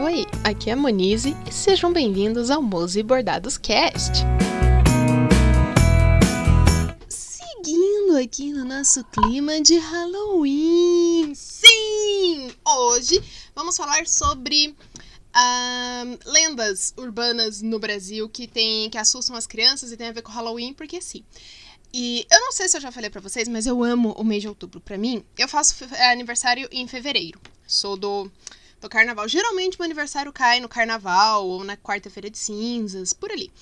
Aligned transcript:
Oi, 0.00 0.24
aqui 0.44 0.70
é 0.70 0.74
a 0.74 0.76
Monize 0.76 1.36
e 1.44 1.52
sejam 1.52 1.92
bem-vindos 1.92 2.52
ao 2.52 2.62
Mose 2.62 3.02
Bordados 3.02 3.58
Cast. 3.58 4.12
Seguindo 7.08 8.16
aqui 8.16 8.52
no 8.52 8.64
nosso 8.64 9.02
clima 9.06 9.60
de 9.60 9.76
Halloween. 9.76 11.34
Sim! 11.34 12.48
Hoje 12.64 13.20
vamos 13.56 13.76
falar 13.76 14.06
sobre 14.06 14.68
uh, 14.68 16.30
lendas 16.30 16.94
urbanas 16.96 17.60
no 17.60 17.80
Brasil 17.80 18.28
que 18.28 18.46
tem 18.46 18.88
que 18.88 18.98
assustam 18.98 19.34
as 19.34 19.48
crianças 19.48 19.90
e 19.90 19.96
tem 19.96 20.06
a 20.06 20.12
ver 20.12 20.22
com 20.22 20.30
Halloween, 20.30 20.74
porque 20.74 21.02
sim. 21.02 21.24
E 21.92 22.24
eu 22.30 22.40
não 22.40 22.52
sei 22.52 22.68
se 22.68 22.76
eu 22.76 22.80
já 22.80 22.92
falei 22.92 23.10
para 23.10 23.20
vocês, 23.20 23.48
mas 23.48 23.66
eu 23.66 23.82
amo 23.82 24.12
o 24.12 24.22
mês 24.22 24.42
de 24.42 24.48
outubro. 24.48 24.80
Para 24.80 24.96
mim, 24.96 25.24
eu 25.36 25.48
faço 25.48 25.74
aniversário 26.12 26.68
em 26.70 26.86
fevereiro. 26.86 27.40
Sou 27.66 27.96
do 27.96 28.30
do 28.80 28.88
carnaval. 28.88 29.28
Geralmente 29.28 29.78
meu 29.78 29.84
aniversário 29.84 30.32
cai 30.32 30.60
no 30.60 30.68
carnaval 30.68 31.46
ou 31.46 31.64
na 31.64 31.76
quarta-feira 31.76 32.30
de 32.30 32.38
cinzas, 32.38 33.12
por 33.12 33.30
ali. 33.30 33.52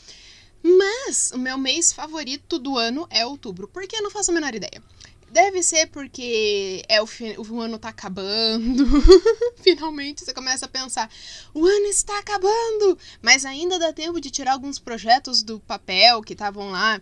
Mas 0.63 1.31
o 1.33 1.39
meu 1.39 1.57
mês 1.57 1.93
favorito 1.93 2.59
do 2.59 2.77
ano 2.77 3.07
é 3.11 3.25
outubro, 3.25 3.69
porque 3.69 3.97
eu 3.97 4.03
não 4.03 4.11
faço 4.11 4.31
a 4.31 4.35
menor 4.35 4.55
ideia. 4.55 4.83
Deve 5.31 5.63
ser 5.63 5.89
porque 5.89 6.83
é 6.89 7.03
o, 7.03 7.07
o 7.49 7.61
ano 7.61 7.79
tá 7.79 7.89
acabando. 7.89 8.87
Finalmente 9.61 10.25
você 10.25 10.33
começa 10.33 10.67
a 10.67 10.69
pensar: 10.69 11.11
o 11.53 11.67
ano 11.67 11.87
está 11.87 12.19
acabando! 12.19 12.99
Mas 13.21 13.45
ainda 13.45 13.79
dá 13.79 13.93
tempo 13.93 14.21
de 14.21 14.31
tirar 14.31 14.53
alguns 14.53 14.79
projetos 14.79 15.43
do 15.43 15.61
papel 15.61 16.23
que 16.23 16.33
estavam 16.33 16.71
lá 16.71 17.01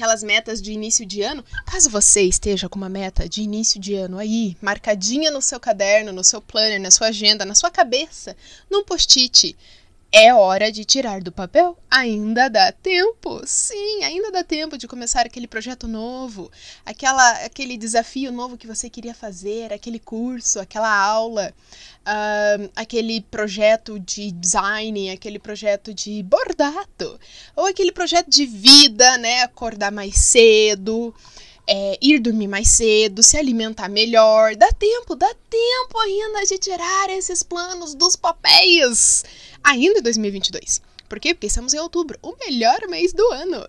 aquelas 0.00 0.22
metas 0.22 0.62
de 0.62 0.72
início 0.72 1.04
de 1.04 1.20
ano, 1.20 1.44
caso 1.66 1.90
você 1.90 2.22
esteja 2.22 2.70
com 2.70 2.78
uma 2.78 2.88
meta 2.88 3.28
de 3.28 3.42
início 3.42 3.78
de 3.78 3.94
ano 3.94 4.16
aí, 4.16 4.56
marcadinha 4.58 5.30
no 5.30 5.42
seu 5.42 5.60
caderno, 5.60 6.10
no 6.10 6.24
seu 6.24 6.40
planner, 6.40 6.80
na 6.80 6.90
sua 6.90 7.08
agenda, 7.08 7.44
na 7.44 7.54
sua 7.54 7.70
cabeça, 7.70 8.34
num 8.70 8.82
post-it, 8.82 9.54
é 10.12 10.34
hora 10.34 10.72
de 10.72 10.84
tirar 10.84 11.20
do 11.22 11.30
papel? 11.30 11.78
Ainda 11.88 12.48
dá 12.48 12.72
tempo. 12.72 13.40
Sim, 13.46 14.02
ainda 14.02 14.32
dá 14.32 14.42
tempo 14.42 14.76
de 14.76 14.88
começar 14.88 15.24
aquele 15.24 15.46
projeto 15.46 15.86
novo, 15.86 16.50
aquela, 16.84 17.44
aquele 17.44 17.76
desafio 17.76 18.32
novo 18.32 18.56
que 18.56 18.66
você 18.66 18.90
queria 18.90 19.14
fazer, 19.14 19.72
aquele 19.72 20.00
curso, 20.00 20.58
aquela 20.58 20.92
aula, 20.92 21.54
uh, 22.00 22.70
aquele 22.74 23.20
projeto 23.20 24.00
de 24.00 24.32
design, 24.32 25.10
aquele 25.10 25.38
projeto 25.38 25.94
de 25.94 26.22
bordado, 26.24 27.18
ou 27.54 27.66
aquele 27.66 27.92
projeto 27.92 28.28
de 28.28 28.46
vida, 28.46 29.16
né? 29.18 29.42
Acordar 29.42 29.92
mais 29.92 30.16
cedo. 30.16 31.14
É, 31.72 31.96
ir 32.02 32.18
dormir 32.18 32.48
mais 32.48 32.68
cedo, 32.68 33.22
se 33.22 33.36
alimentar 33.36 33.88
melhor. 33.88 34.56
Dá 34.56 34.72
tempo, 34.72 35.14
dá 35.14 35.32
tempo 35.48 35.98
ainda 36.00 36.44
de 36.44 36.58
tirar 36.58 37.10
esses 37.10 37.44
planos 37.44 37.94
dos 37.94 38.16
papéis 38.16 39.22
ainda 39.62 39.98
em 39.98 40.02
2022. 40.02 40.82
Por 41.08 41.18
quê? 41.18 41.34
Porque 41.34 41.48
estamos 41.48 41.74
em 41.74 41.78
outubro, 41.78 42.18
o 42.22 42.36
melhor 42.36 42.78
mês 42.88 43.12
do 43.12 43.26
ano. 43.32 43.66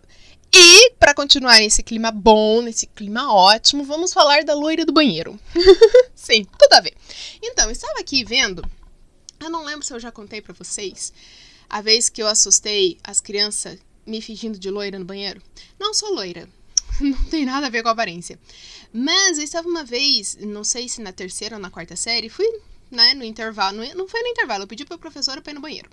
E, 0.54 0.92
para 1.00 1.14
continuar 1.14 1.60
nesse 1.60 1.82
clima 1.82 2.12
bom, 2.12 2.62
nesse 2.62 2.86
clima 2.86 3.34
ótimo, 3.34 3.86
vamos 3.86 4.12
falar 4.12 4.44
da 4.44 4.54
loira 4.54 4.86
do 4.86 4.92
banheiro. 4.92 5.40
Sim, 6.14 6.46
tudo 6.60 6.74
a 6.74 6.82
ver. 6.82 6.94
Então, 7.42 7.72
estava 7.72 8.00
aqui 8.00 8.24
vendo, 8.24 8.62
eu 9.40 9.50
não 9.50 9.64
lembro 9.64 9.86
se 9.86 9.94
eu 9.94 10.00
já 10.00 10.12
contei 10.12 10.42
para 10.42 10.54
vocês, 10.54 11.14
a 11.70 11.82
vez 11.82 12.10
que 12.10 12.22
eu 12.22 12.28
assustei 12.28 12.98
as 13.04 13.22
crianças 13.22 13.80
me 14.06 14.22
fingindo 14.22 14.60
de 14.60 14.70
loira 14.70 15.00
no 15.00 15.06
banheiro. 15.06 15.42
Não 15.80 15.94
sou 15.94 16.14
loira, 16.14 16.50
não 17.00 17.24
tem 17.26 17.46
nada 17.46 17.68
a 17.68 17.70
ver 17.70 17.82
com 17.82 17.90
a 17.90 17.94
aparência. 17.94 18.38
Mas 18.92 19.38
eu 19.38 19.44
estava 19.44 19.70
uma 19.70 19.86
vez, 19.86 20.38
não 20.42 20.66
sei 20.66 20.90
se 20.90 21.02
na 21.02 21.14
terceira 21.14 21.56
ou 21.56 21.62
na 21.62 21.72
quarta 21.72 21.96
série, 21.96 22.28
fui 22.28 22.46
né, 22.92 23.14
no 23.14 23.24
intervalo. 23.24 23.78
Não 23.96 24.08
foi 24.08 24.22
no 24.22 24.28
intervalo, 24.28 24.64
eu 24.64 24.68
pedi 24.68 24.86
pra 24.86 24.98
professora 24.98 25.42
pra 25.42 25.52
ir 25.52 25.56
no 25.56 25.62
banheiro. 25.62 25.90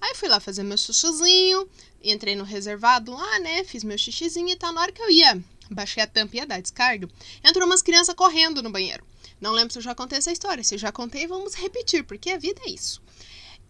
Aí 0.00 0.14
fui 0.14 0.28
lá 0.28 0.38
fazer 0.40 0.62
meu 0.62 0.78
chuchuzinho, 0.78 1.68
entrei 2.02 2.36
no 2.36 2.44
reservado 2.44 3.12
lá, 3.12 3.38
né, 3.40 3.64
fiz 3.64 3.82
meu 3.82 3.98
xixizinho 3.98 4.50
e 4.50 4.56
tal. 4.56 4.72
Na 4.72 4.82
hora 4.82 4.92
que 4.92 5.02
eu 5.02 5.10
ia, 5.10 5.42
baixei 5.70 6.02
a 6.02 6.06
tampa 6.06 6.36
e 6.36 6.38
ia 6.38 6.46
dar 6.46 6.60
descargo, 6.60 7.10
entrou 7.42 7.66
umas 7.66 7.82
crianças 7.82 8.14
correndo 8.14 8.62
no 8.62 8.70
banheiro. 8.70 9.04
Não 9.40 9.52
lembro 9.52 9.72
se 9.72 9.78
eu 9.78 9.82
já 9.82 9.94
contei 9.94 10.18
essa 10.18 10.32
história. 10.32 10.64
Se 10.64 10.74
eu 10.74 10.78
já 10.78 10.90
contei, 10.90 11.26
vamos 11.26 11.54
repetir, 11.54 12.04
porque 12.04 12.30
a 12.30 12.38
vida 12.38 12.60
é 12.64 12.70
isso. 12.70 13.02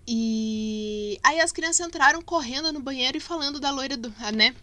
E 0.06 1.18
aí 1.22 1.40
as 1.40 1.50
crianças 1.50 1.84
entraram 1.84 2.22
correndo 2.22 2.72
no 2.72 2.78
banheiro 2.78 3.16
e 3.16 3.20
falando 3.20 3.58
da 3.58 3.72
loira 3.72 3.96
do, 3.96 4.08
né, 4.32 4.54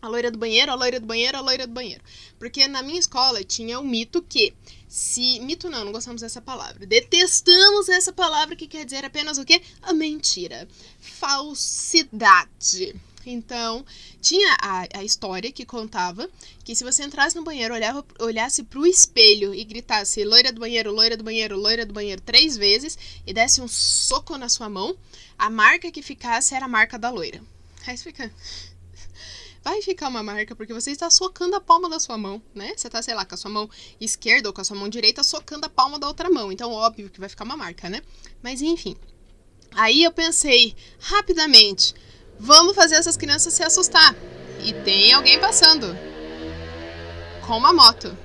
a 0.00 0.08
loira 0.08 0.30
do 0.30 0.38
banheiro, 0.38 0.70
a 0.70 0.74
loira 0.74 1.00
do 1.00 1.06
banheiro, 1.06 1.36
a 1.36 1.40
loira 1.40 1.66
do 1.66 1.72
banheiro. 1.72 2.02
Porque 2.38 2.66
na 2.68 2.82
minha 2.82 3.00
escola 3.00 3.42
tinha 3.42 3.80
o 3.80 3.84
mito 3.84 4.22
que 4.22 4.54
se. 4.88 5.40
Mito 5.40 5.68
não, 5.68 5.84
não 5.84 5.92
gostamos 5.92 6.22
dessa 6.22 6.40
palavra. 6.40 6.86
Detestamos 6.86 7.88
essa 7.88 8.12
palavra 8.12 8.56
que 8.56 8.66
quer 8.66 8.84
dizer 8.84 9.04
apenas 9.04 9.38
o 9.38 9.44
quê? 9.44 9.60
A 9.82 9.92
mentira. 9.92 10.68
Falsidade. 11.00 12.94
Então, 13.26 13.84
tinha 14.22 14.56
a, 14.60 14.86
a 14.94 15.04
história 15.04 15.52
que 15.52 15.66
contava 15.66 16.30
que 16.64 16.74
se 16.74 16.82
você 16.82 17.04
entrasse 17.04 17.36
no 17.36 17.44
banheiro, 17.44 17.74
olhava, 17.74 18.04
olhasse 18.20 18.62
pro 18.62 18.86
espelho 18.86 19.54
e 19.54 19.62
gritasse 19.64 20.24
loira 20.24 20.50
do 20.50 20.60
banheiro, 20.60 20.92
loira 20.92 21.16
do 21.16 21.24
banheiro, 21.24 21.58
loira 21.58 21.84
do 21.84 21.92
banheiro 21.92 22.22
três 22.22 22.56
vezes 22.56 22.96
e 23.26 23.34
desse 23.34 23.60
um 23.60 23.68
soco 23.68 24.38
na 24.38 24.48
sua 24.48 24.70
mão, 24.70 24.96
a 25.36 25.50
marca 25.50 25.90
que 25.90 26.00
ficasse 26.00 26.54
era 26.54 26.64
a 26.64 26.68
marca 26.68 26.98
da 26.98 27.10
loira. 27.10 27.42
Aí 27.86 27.96
você 27.96 28.04
fica 28.04 28.32
vai 29.68 29.82
ficar 29.82 30.08
uma 30.08 30.22
marca 30.22 30.56
porque 30.56 30.72
você 30.72 30.90
está 30.90 31.10
socando 31.10 31.54
a 31.54 31.60
palma 31.60 31.90
da 31.90 32.00
sua 32.00 32.16
mão, 32.16 32.42
né? 32.54 32.72
Você 32.74 32.86
está, 32.86 33.02
sei 33.02 33.14
lá, 33.14 33.24
com 33.24 33.34
a 33.34 33.38
sua 33.38 33.50
mão 33.50 33.68
esquerda 34.00 34.48
ou 34.48 34.52
com 34.52 34.60
a 34.62 34.64
sua 34.64 34.76
mão 34.76 34.88
direita 34.88 35.22
socando 35.22 35.66
a 35.66 35.68
palma 35.68 35.98
da 35.98 36.08
outra 36.08 36.30
mão. 36.30 36.50
Então, 36.50 36.72
óbvio 36.72 37.10
que 37.10 37.20
vai 37.20 37.28
ficar 37.28 37.44
uma 37.44 37.56
marca, 37.56 37.88
né? 37.88 38.00
Mas 38.42 38.62
enfim. 38.62 38.96
Aí 39.72 40.02
eu 40.02 40.10
pensei 40.10 40.74
rapidamente, 40.98 41.94
vamos 42.38 42.74
fazer 42.74 42.94
essas 42.94 43.16
crianças 43.16 43.52
se 43.52 43.62
assustar. 43.62 44.16
E 44.64 44.72
tem 44.84 45.12
alguém 45.12 45.38
passando 45.38 45.86
com 47.46 47.56
uma 47.56 47.72
moto. 47.72 48.16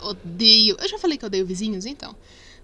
Odeio. 0.00 0.76
Eu 0.80 0.88
já 0.88 0.98
falei 0.98 1.16
que 1.16 1.24
odeio 1.24 1.46
vizinhos, 1.46 1.86
então. 1.86 2.16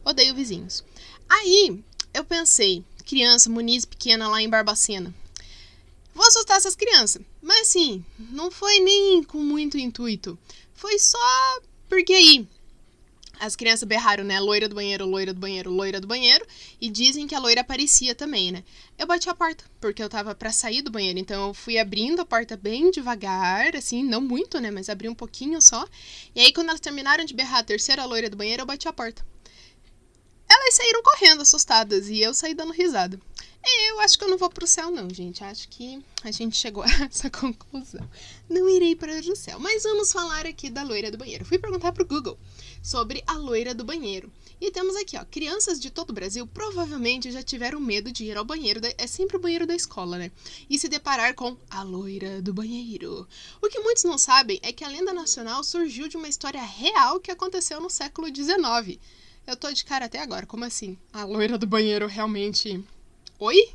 Odeio 0.05 0.35
vizinhos. 0.35 0.85
Aí 1.29 1.83
eu 2.13 2.25
pensei, 2.25 2.85
criança, 3.05 3.49
Muniz 3.49 3.85
pequena 3.85 4.29
lá 4.29 4.43
em 4.43 4.49
Barbacena. 4.49 5.15
Vou 6.17 6.27
assustar 6.27 6.57
essas 6.57 6.75
crianças. 6.75 7.21
Mas 7.43 7.69
assim, 7.69 8.03
não 8.31 8.51
foi 8.51 8.81
nem 8.81 9.23
com 9.23 9.37
muito 9.37 9.77
intuito. 9.77 10.39
Foi 10.73 10.99
só 10.99 11.61
porque 11.91 12.15
aí 12.15 12.49
as 13.39 13.55
crianças 13.55 13.87
berraram, 13.87 14.25
né? 14.25 14.41
Loira 14.41 14.67
do 14.67 14.75
banheiro, 14.75 15.05
loira 15.05 15.35
do 15.35 15.39
banheiro, 15.39 15.71
loira 15.71 16.01
do 16.01 16.07
banheiro. 16.07 16.47
E 16.81 16.89
dizem 16.89 17.27
que 17.27 17.35
a 17.35 17.39
loira 17.39 17.61
aparecia 17.61 18.15
também, 18.15 18.51
né? 18.51 18.65
Eu 18.97 19.07
bati 19.07 19.29
a 19.29 19.35
porta, 19.35 19.63
porque 19.79 20.03
eu 20.03 20.09
tava 20.09 20.35
para 20.35 20.51
sair 20.51 20.81
do 20.81 20.91
banheiro. 20.91 21.19
Então 21.19 21.49
eu 21.49 21.53
fui 21.53 21.77
abrindo 21.77 22.21
a 22.21 22.25
porta 22.25 22.57
bem 22.57 22.91
devagar, 22.91 23.77
assim, 23.77 24.03
não 24.03 24.23
muito, 24.23 24.59
né? 24.59 24.71
Mas 24.71 24.89
abri 24.89 25.11
um 25.11 25.15
pouquinho 25.15 25.61
só. 25.61 25.87
E 26.35 26.41
aí, 26.41 26.51
quando 26.51 26.71
elas 26.71 26.81
terminaram 26.81 27.27
de 27.27 27.35
berrar 27.35 27.59
a 27.59 27.63
terceira 27.63 28.07
loira 28.07 28.31
do 28.31 28.39
banheiro, 28.39 28.63
eu 28.63 28.67
bati 28.67 28.89
a 28.89 28.93
porta. 28.93 29.23
Elas 30.49 30.75
saíram 30.75 31.03
correndo, 31.03 31.43
assustadas, 31.43 32.09
e 32.09 32.21
eu 32.21 32.33
saí 32.33 32.55
dando 32.55 32.73
risada. 32.73 33.21
Eu 33.69 33.99
acho 34.01 34.17
que 34.17 34.25
eu 34.25 34.29
não 34.29 34.39
vou 34.39 34.49
pro 34.49 34.67
céu, 34.67 34.93
não, 34.93 35.11
gente. 35.11 35.43
Acho 35.43 35.69
que 35.69 36.01
a 36.23 36.31
gente 36.31 36.57
chegou 36.57 36.85
a 36.85 36.87
essa 37.11 37.29
conclusão. 37.29 38.09
Não 38.49 38.69
irei 38.69 38.95
para 38.95 39.19
o 39.19 39.37
céu. 39.37 39.59
Mas 39.59 39.83
vamos 39.83 40.13
falar 40.13 40.47
aqui 40.47 40.71
da 40.71 40.85
loira 40.85 41.11
do 41.11 41.19
banheiro. 41.19 41.45
Fui 41.45 41.59
perguntar 41.59 41.91
pro 41.91 42.07
Google 42.07 42.39
sobre 42.81 43.25
a 43.27 43.33
loira 43.33 43.75
do 43.75 43.85
banheiro. 43.85 44.31
E 44.61 44.71
temos 44.71 44.95
aqui, 44.95 45.19
ó, 45.19 45.25
crianças 45.25 45.81
de 45.81 45.91
todo 45.91 46.11
o 46.11 46.13
Brasil 46.13 46.47
provavelmente 46.47 47.33
já 47.33 47.43
tiveram 47.43 47.81
medo 47.81 48.13
de 48.13 48.25
ir 48.25 48.37
ao 48.37 48.45
banheiro, 48.45 48.81
da, 48.81 48.89
é 48.97 49.07
sempre 49.07 49.37
o 49.37 49.41
banheiro 49.41 49.67
da 49.67 49.75
escola, 49.75 50.17
né? 50.17 50.31
E 50.71 50.79
se 50.79 50.89
deparar 50.89 51.35
com 51.35 51.57
a 51.69 51.83
loira 51.83 52.41
do 52.41 52.55
banheiro. 52.55 53.27
O 53.61 53.69
que 53.69 53.81
muitos 53.81 54.05
não 54.05 54.17
sabem 54.17 54.61
é 54.63 54.73
que 54.73 54.85
a 54.85 54.89
lenda 54.89 55.13
nacional 55.13 55.65
surgiu 55.65 56.09
de 56.09 56.17
uma 56.17 56.29
história 56.29 56.63
real 56.63 57.19
que 57.19 57.33
aconteceu 57.33 57.81
no 57.81 57.91
século 57.91 58.29
XIX. 58.29 58.99
Eu 59.47 59.57
tô 59.57 59.71
de 59.73 59.85
cara 59.85 60.07
até 60.07 60.21
agora, 60.21 60.47
como 60.47 60.65
assim? 60.65 60.97
A 61.13 61.25
loira 61.25 61.59
do 61.59 61.67
banheiro 61.67 62.07
realmente 62.07 62.83
Oi? 63.39 63.71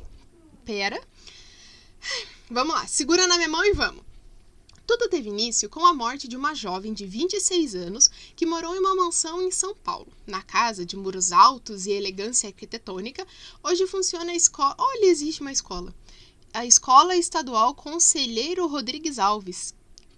Pera. 0.64 1.00
Vamos 2.50 2.74
lá, 2.74 2.84
segura 2.88 3.28
na 3.28 3.36
minha 3.36 3.48
mão 3.48 3.64
e 3.64 3.72
vamos. 3.72 4.02
Tudo 4.84 5.08
teve 5.08 5.28
início 5.28 5.70
com 5.70 5.86
a 5.86 5.94
morte 5.94 6.26
de 6.26 6.36
uma 6.36 6.52
jovem 6.52 6.92
de 6.92 7.06
26 7.06 7.76
anos 7.76 8.10
que 8.34 8.44
morou 8.44 8.74
em 8.74 8.80
uma 8.80 8.96
mansão 8.96 9.40
em 9.40 9.52
São 9.52 9.72
Paulo. 9.72 10.12
Na 10.26 10.42
casa 10.42 10.84
de 10.84 10.96
muros 10.96 11.30
altos 11.30 11.86
e 11.86 11.92
elegância 11.92 12.48
arquitetônica, 12.48 13.24
hoje 13.62 13.86
funciona 13.86 14.32
a 14.32 14.34
escola. 14.34 14.74
Olha, 14.76 15.06
existe 15.06 15.42
uma 15.42 15.52
escola. 15.52 15.94
A 16.52 16.66
Escola 16.66 17.14
Estadual 17.16 17.72
Conselheiro 17.72 18.66
Rodrigues 18.66 19.20
Alves, 19.20 19.72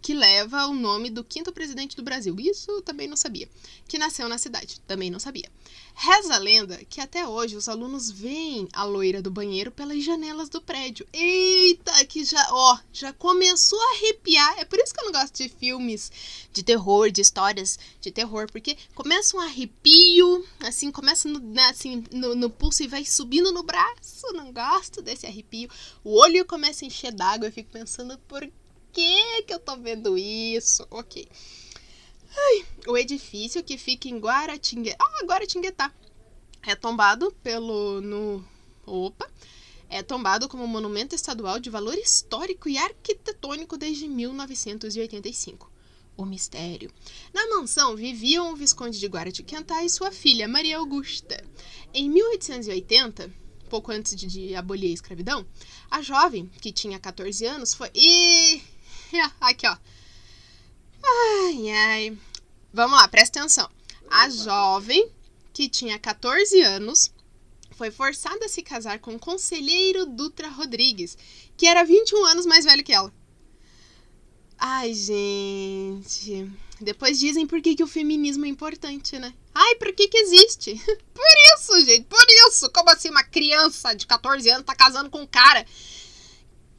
que 0.04 0.12
leva 0.12 0.66
o 0.66 0.74
nome 0.74 1.08
do 1.08 1.24
quinto 1.24 1.50
presidente 1.50 1.96
do 1.96 2.02
Brasil. 2.02 2.36
Isso 2.38 2.82
também 2.82 3.08
não 3.08 3.16
sabia. 3.16 3.48
Que 3.88 3.96
nasceu 3.96 4.28
na 4.28 4.36
cidade. 4.36 4.78
Também 4.80 5.10
não 5.10 5.18
sabia. 5.18 5.50
Reza 5.94 6.34
a 6.34 6.38
lenda 6.38 6.76
que 6.84 7.00
até 7.00 7.26
hoje 7.26 7.56
os 7.56 7.70
alunos 7.70 8.10
veem 8.10 8.68
a 8.74 8.84
loira 8.84 9.22
do 9.22 9.30
banheiro 9.30 9.70
pelas 9.70 10.04
janelas 10.04 10.50
do 10.50 10.60
prédio. 10.60 11.06
Eita, 11.10 12.04
que 12.04 12.22
já, 12.22 12.46
ó, 12.50 12.78
já 12.92 13.14
começou 13.14 13.80
a 13.80 13.92
arrepiar. 13.92 14.58
É 14.58 14.66
por 14.66 14.78
isso 14.78 14.92
que 14.92 15.00
eu 15.00 15.06
não 15.06 15.18
gosto 15.18 15.42
de 15.42 15.48
filmes 15.48 16.12
de 16.52 16.62
terror, 16.62 17.10
de 17.10 17.22
histórias 17.22 17.78
de 17.98 18.10
terror, 18.10 18.46
porque 18.52 18.76
começa 18.94 19.34
um 19.34 19.40
arrepio, 19.40 20.46
assim, 20.60 20.92
começa 20.92 21.30
no, 21.30 21.38
né, 21.38 21.70
assim, 21.70 22.04
no, 22.12 22.34
no 22.34 22.50
pulso 22.50 22.82
e 22.82 22.88
vai 22.88 23.06
subindo 23.06 23.50
no 23.52 23.62
braço. 23.62 24.30
Não 24.34 24.52
gosto 24.52 25.00
desse 25.00 25.26
arrepio. 25.26 25.70
O 26.04 26.18
olho 26.18 26.44
começa 26.44 26.84
a 26.84 26.88
encher 26.88 27.10
d'água. 27.10 27.48
Eu 27.48 27.52
fico 27.52 27.70
pensando, 27.70 28.18
por 28.28 28.46
que 28.94 29.42
que 29.42 29.52
eu 29.52 29.58
tô 29.58 29.76
vendo 29.76 30.16
isso? 30.16 30.86
Ok. 30.88 31.28
Ai, 32.36 32.66
o 32.86 32.96
edifício 32.96 33.62
que 33.62 33.76
fica 33.76 34.08
em 34.08 34.18
Guaratinguetá. 34.18 34.96
Ah, 35.00 35.24
Guaratinguetá. 35.24 35.92
É 36.62 36.74
tombado 36.76 37.32
pelo. 37.42 38.00
No, 38.00 38.44
opa! 38.86 39.28
É 39.88 40.02
tombado 40.02 40.48
como 40.48 40.66
monumento 40.66 41.14
estadual 41.14 41.58
de 41.58 41.70
valor 41.70 41.94
histórico 41.94 42.68
e 42.68 42.78
arquitetônico 42.78 43.76
desde 43.76 44.08
1985. 44.08 45.70
O 46.16 46.24
mistério. 46.24 46.90
Na 47.32 47.48
mansão 47.48 47.96
viviam 47.96 48.52
o 48.52 48.56
Visconde 48.56 48.98
de 48.98 49.06
Guaratinguetá 49.06 49.84
e 49.84 49.90
sua 49.90 50.12
filha, 50.12 50.48
Maria 50.48 50.78
Augusta. 50.78 51.44
Em 51.92 52.08
1880, 52.08 53.30
pouco 53.68 53.90
antes 53.90 54.14
de, 54.14 54.54
abolir 54.54 54.90
a 54.90 54.94
escravidão, 54.94 55.44
a 55.90 56.00
jovem, 56.00 56.48
que 56.60 56.72
tinha 56.72 56.98
14 56.98 57.44
anos, 57.44 57.74
foi. 57.74 57.90
E... 57.94 58.62
Aqui, 59.40 59.66
ó 59.66 59.76
Ai, 61.04 61.70
ai. 61.70 62.18
Vamos 62.72 62.98
lá, 62.98 63.06
presta 63.08 63.40
atenção. 63.40 63.68
A 64.10 64.28
jovem, 64.28 65.10
que 65.52 65.68
tinha 65.68 65.98
14 65.98 66.60
anos, 66.62 67.12
foi 67.72 67.90
forçada 67.90 68.46
a 68.46 68.48
se 68.48 68.62
casar 68.62 68.98
com 68.98 69.14
o 69.14 69.18
conselheiro 69.18 70.06
Dutra 70.06 70.48
Rodrigues, 70.48 71.16
que 71.56 71.66
era 71.66 71.84
21 71.84 72.24
anos 72.24 72.46
mais 72.46 72.64
velho 72.64 72.82
que 72.82 72.92
ela. 72.92 73.12
Ai, 74.58 74.94
gente. 74.94 76.50
Depois 76.80 77.18
dizem 77.18 77.46
por 77.46 77.60
que, 77.60 77.74
que 77.74 77.82
o 77.82 77.88
feminismo 77.88 78.44
é 78.44 78.48
importante, 78.48 79.18
né? 79.18 79.32
Ai, 79.54 79.76
por 79.76 79.92
que 79.92 80.08
que 80.08 80.18
existe? 80.18 80.74
Por 81.14 81.24
isso, 81.56 81.80
gente, 81.86 82.06
por 82.06 82.26
isso. 82.48 82.68
Como 82.70 82.90
assim 82.90 83.08
uma 83.08 83.22
criança 83.22 83.94
de 83.94 84.04
14 84.06 84.50
anos 84.50 84.66
tá 84.66 84.74
casando 84.74 85.08
com 85.08 85.22
um 85.22 85.26
cara 85.26 85.64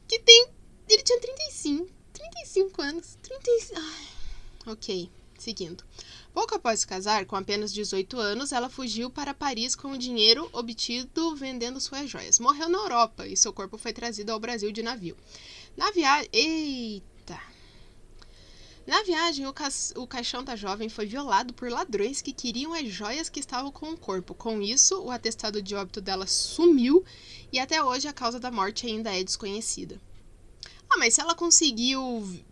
que 0.06 0.18
tem... 0.18 0.48
Ele 0.88 1.02
tinha 1.02 1.18
35. 1.18 1.95
35 2.36 2.82
anos. 2.82 3.18
35... 3.22 3.80
Ai. 3.80 4.72
Ok, 4.72 5.10
seguindo. 5.38 5.84
Pouco 6.34 6.54
após 6.54 6.80
se 6.80 6.86
casar, 6.86 7.24
com 7.24 7.36
apenas 7.36 7.72
18 7.72 8.18
anos, 8.18 8.52
ela 8.52 8.68
fugiu 8.68 9.08
para 9.08 9.32
Paris 9.32 9.74
com 9.74 9.92
o 9.92 9.98
dinheiro 9.98 10.48
obtido 10.52 11.34
vendendo 11.34 11.80
suas 11.80 12.10
joias. 12.10 12.38
Morreu 12.38 12.68
na 12.68 12.78
Europa 12.78 13.26
e 13.26 13.36
seu 13.36 13.52
corpo 13.52 13.78
foi 13.78 13.92
trazido 13.92 14.32
ao 14.32 14.40
Brasil 14.40 14.70
de 14.70 14.82
navio. 14.82 15.16
Na 15.76 15.90
viagem. 15.92 16.28
Eita! 16.32 17.40
Na 18.86 19.02
viagem, 19.02 19.46
o, 19.46 19.52
ca... 19.52 19.68
o 19.96 20.06
caixão 20.06 20.44
da 20.44 20.54
jovem 20.54 20.88
foi 20.88 21.06
violado 21.06 21.54
por 21.54 21.70
ladrões 21.70 22.20
que 22.20 22.32
queriam 22.32 22.74
as 22.74 22.88
joias 22.88 23.28
que 23.28 23.40
estavam 23.40 23.72
com 23.72 23.92
o 23.92 23.96
corpo. 23.96 24.34
Com 24.34 24.60
isso, 24.60 25.00
o 25.00 25.10
atestado 25.10 25.62
de 25.62 25.74
óbito 25.74 26.00
dela 26.00 26.26
sumiu 26.26 27.04
e 27.52 27.58
até 27.58 27.82
hoje 27.82 28.08
a 28.08 28.12
causa 28.12 28.38
da 28.38 28.50
morte 28.50 28.86
ainda 28.86 29.16
é 29.16 29.24
desconhecida. 29.24 30.00
Ah, 30.90 30.98
mas 30.98 31.14
se 31.14 31.20
ela 31.20 31.34
conseguiu. 31.34 32.00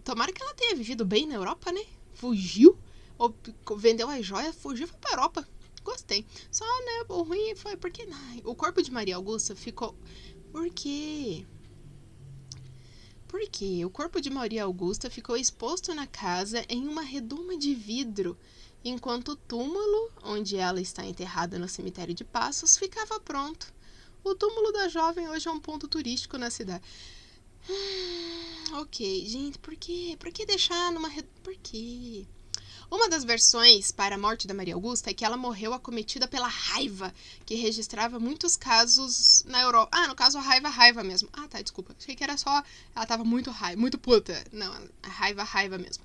Tomara 0.04 0.32
que 0.32 0.42
ela 0.42 0.54
tenha 0.54 0.76
vivido 0.76 1.04
bem 1.04 1.26
na 1.26 1.34
Europa, 1.34 1.72
né? 1.72 1.84
fugiu, 2.14 2.78
ou 3.18 3.34
vendeu 3.76 4.08
as 4.08 4.24
joias, 4.24 4.56
fugiu 4.56 4.88
foi 4.88 4.98
pra 4.98 5.12
Europa. 5.12 5.46
Gostei. 5.82 6.24
Só, 6.50 6.64
né, 6.64 7.04
o 7.10 7.22
ruim 7.22 7.54
foi 7.54 7.76
porque 7.76 8.06
ai, 8.10 8.40
o 8.44 8.54
corpo 8.54 8.82
de 8.82 8.90
Maria 8.90 9.16
Augusta 9.16 9.54
ficou. 9.54 9.94
Por 10.50 10.70
quê? 10.70 11.44
Por 13.28 13.40
quê? 13.50 13.84
O 13.84 13.90
corpo 13.90 14.20
de 14.20 14.30
Maria 14.30 14.64
Augusta 14.64 15.10
ficou 15.10 15.36
exposto 15.36 15.92
na 15.92 16.06
casa 16.06 16.64
em 16.68 16.88
uma 16.88 17.02
redoma 17.02 17.58
de 17.58 17.74
vidro, 17.74 18.38
enquanto 18.82 19.32
o 19.32 19.36
túmulo, 19.36 20.10
onde 20.22 20.56
ela 20.56 20.80
está 20.80 21.04
enterrada 21.04 21.58
no 21.58 21.68
cemitério 21.68 22.14
de 22.14 22.24
Passos, 22.24 22.78
ficava 22.78 23.20
pronto. 23.20 23.74
O 24.22 24.34
túmulo 24.34 24.72
da 24.72 24.88
jovem 24.88 25.28
hoje 25.28 25.48
é 25.48 25.50
um 25.50 25.60
ponto 25.60 25.86
turístico 25.86 26.38
na 26.38 26.48
cidade. 26.48 26.82
Hum, 27.68 28.80
ok, 28.80 29.26
gente, 29.26 29.58
por 29.58 29.74
quê? 29.76 30.16
Por 30.18 30.30
que 30.30 30.44
deixar 30.44 30.92
numa. 30.92 31.10
Por 31.42 31.56
quê? 31.56 32.26
Uma 32.90 33.08
das 33.08 33.24
versões 33.24 33.90
para 33.90 34.14
a 34.14 34.18
morte 34.18 34.46
da 34.46 34.54
Maria 34.54 34.74
Augusta 34.74 35.10
é 35.10 35.14
que 35.14 35.24
ela 35.24 35.36
morreu 35.36 35.72
acometida 35.72 36.28
pela 36.28 36.46
raiva, 36.46 37.12
que 37.44 37.54
registrava 37.54 38.20
muitos 38.20 38.56
casos 38.56 39.42
na 39.46 39.62
Europa. 39.62 39.96
Ah, 39.96 40.06
no 40.06 40.14
caso, 40.14 40.38
a 40.38 40.40
raiva, 40.40 40.68
raiva 40.68 41.02
mesmo. 41.02 41.28
Ah, 41.32 41.48
tá, 41.48 41.60
desculpa. 41.62 41.94
Achei 41.98 42.14
que 42.14 42.22
era 42.22 42.36
só. 42.36 42.62
Ela 42.94 43.06
tava 43.06 43.24
muito 43.24 43.50
raiva, 43.50 43.80
muito 43.80 43.98
puta. 43.98 44.44
Não, 44.52 44.72
a 45.02 45.08
raiva, 45.08 45.42
raiva 45.42 45.78
mesmo. 45.78 46.04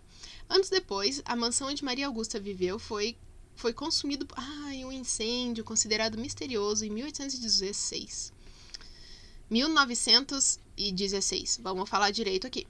Anos 0.50 0.70
depois, 0.70 1.22
a 1.26 1.36
mansão 1.36 1.68
onde 1.68 1.84
Maria 1.84 2.08
Augusta 2.08 2.40
viveu 2.40 2.80
foi, 2.80 3.16
foi 3.56 3.74
consumido. 3.74 4.26
Ai, 4.36 4.84
um 4.86 4.92
incêndio 4.92 5.64
considerado 5.64 6.18
misterioso 6.18 6.86
em 6.86 6.90
1816. 6.90 8.34
1916. 9.50 11.60
Vamos 11.62 11.90
falar 11.90 12.12
direito 12.12 12.46
aqui. 12.46 12.68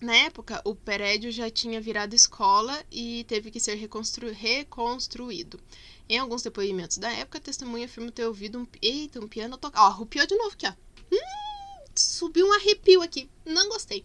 Na 0.00 0.14
época, 0.14 0.62
o 0.64 0.74
prédio 0.74 1.32
já 1.32 1.50
tinha 1.50 1.80
virado 1.80 2.14
escola 2.14 2.84
e 2.92 3.24
teve 3.24 3.50
que 3.50 3.58
ser 3.58 3.76
reconstru 3.76 4.30
reconstruído. 4.30 5.58
Em 6.08 6.18
alguns 6.18 6.42
depoimentos 6.42 6.98
da 6.98 7.10
época, 7.10 7.38
a 7.38 7.40
testemunha 7.40 7.86
afirma 7.86 8.12
ter 8.12 8.26
ouvido 8.26 8.58
um, 8.58 8.66
eita, 8.82 9.18
um 9.18 9.26
piano 9.26 9.56
tocar. 9.56 9.80
Ó, 9.80 9.86
arrupiou 9.86 10.26
de 10.26 10.36
novo 10.36 10.52
aqui, 10.52 10.66
ó. 10.66 10.72
Hum, 11.10 11.16
subiu 11.94 12.46
um 12.46 12.52
arrepio 12.52 13.00
aqui. 13.00 13.28
Não 13.44 13.70
gostei. 13.70 14.04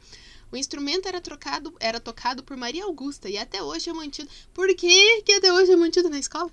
O 0.51 0.57
instrumento 0.57 1.07
era, 1.07 1.21
trocado, 1.21 1.75
era 1.79 1.99
tocado 1.99 2.41
por 2.41 2.57
Maria 2.57 2.85
Augusta 2.85 3.29
e 3.29 3.37
até 3.37 3.61
hoje 3.61 3.89
é 3.89 3.93
mantido. 3.93 4.29
Por 4.53 4.73
que, 4.75 5.21
que 5.23 5.33
até 5.33 5.53
hoje 5.53 5.71
é 5.71 5.75
mantido 5.75 6.09
na 6.09 6.19
escola? 6.19 6.49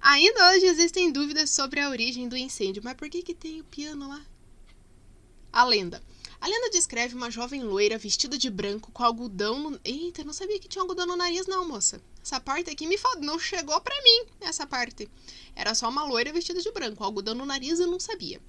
Ainda 0.00 0.52
hoje 0.52 0.66
existem 0.66 1.12
dúvidas 1.12 1.50
sobre 1.50 1.80
a 1.80 1.90
origem 1.90 2.28
do 2.28 2.36
incêndio, 2.36 2.82
mas 2.82 2.94
por 2.94 3.10
que, 3.10 3.22
que 3.22 3.34
tem 3.34 3.60
o 3.60 3.64
piano 3.64 4.08
lá? 4.08 4.24
A 5.58 5.64
lenda. 5.64 6.00
A 6.40 6.46
lenda 6.46 6.70
descreve 6.70 7.16
uma 7.16 7.32
jovem 7.32 7.64
loira 7.64 7.98
vestida 7.98 8.38
de 8.38 8.48
branco 8.48 8.92
com 8.92 9.02
algodão 9.02 9.58
no. 9.58 9.80
Eita, 9.82 10.22
não 10.22 10.32
sabia 10.32 10.60
que 10.60 10.68
tinha 10.68 10.80
algodão 10.80 11.04
no 11.04 11.16
nariz, 11.16 11.48
não, 11.48 11.66
moça. 11.66 12.00
Essa 12.22 12.38
parte 12.38 12.70
aqui 12.70 12.86
me 12.86 12.96
não 13.18 13.40
chegou 13.40 13.80
pra 13.80 14.00
mim, 14.04 14.26
essa 14.40 14.64
parte. 14.64 15.10
Era 15.56 15.74
só 15.74 15.88
uma 15.88 16.04
loira 16.04 16.32
vestida 16.32 16.60
de 16.60 16.70
branco, 16.70 17.02
algodão 17.02 17.34
no 17.34 17.44
nariz 17.44 17.80
eu 17.80 17.88
não 17.88 17.98
sabia. 17.98 18.40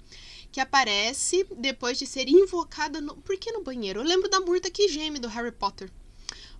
Que 0.52 0.60
aparece 0.60 1.44
depois 1.56 1.98
de 1.98 2.06
ser 2.06 2.28
invocada 2.28 3.00
no. 3.00 3.16
Por 3.16 3.36
que 3.36 3.50
no 3.50 3.64
banheiro? 3.64 3.98
Eu 3.98 4.04
lembro 4.04 4.30
da 4.30 4.38
murta 4.38 4.70
que 4.70 4.86
geme 4.86 5.18
do 5.18 5.26
Harry 5.26 5.50
Potter. 5.50 5.90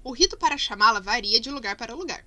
O 0.02 0.10
rito 0.10 0.36
para 0.36 0.58
chamá-la 0.58 0.98
varia 0.98 1.38
de 1.38 1.48
lugar 1.48 1.76
para 1.76 1.94
lugar. 1.94 2.26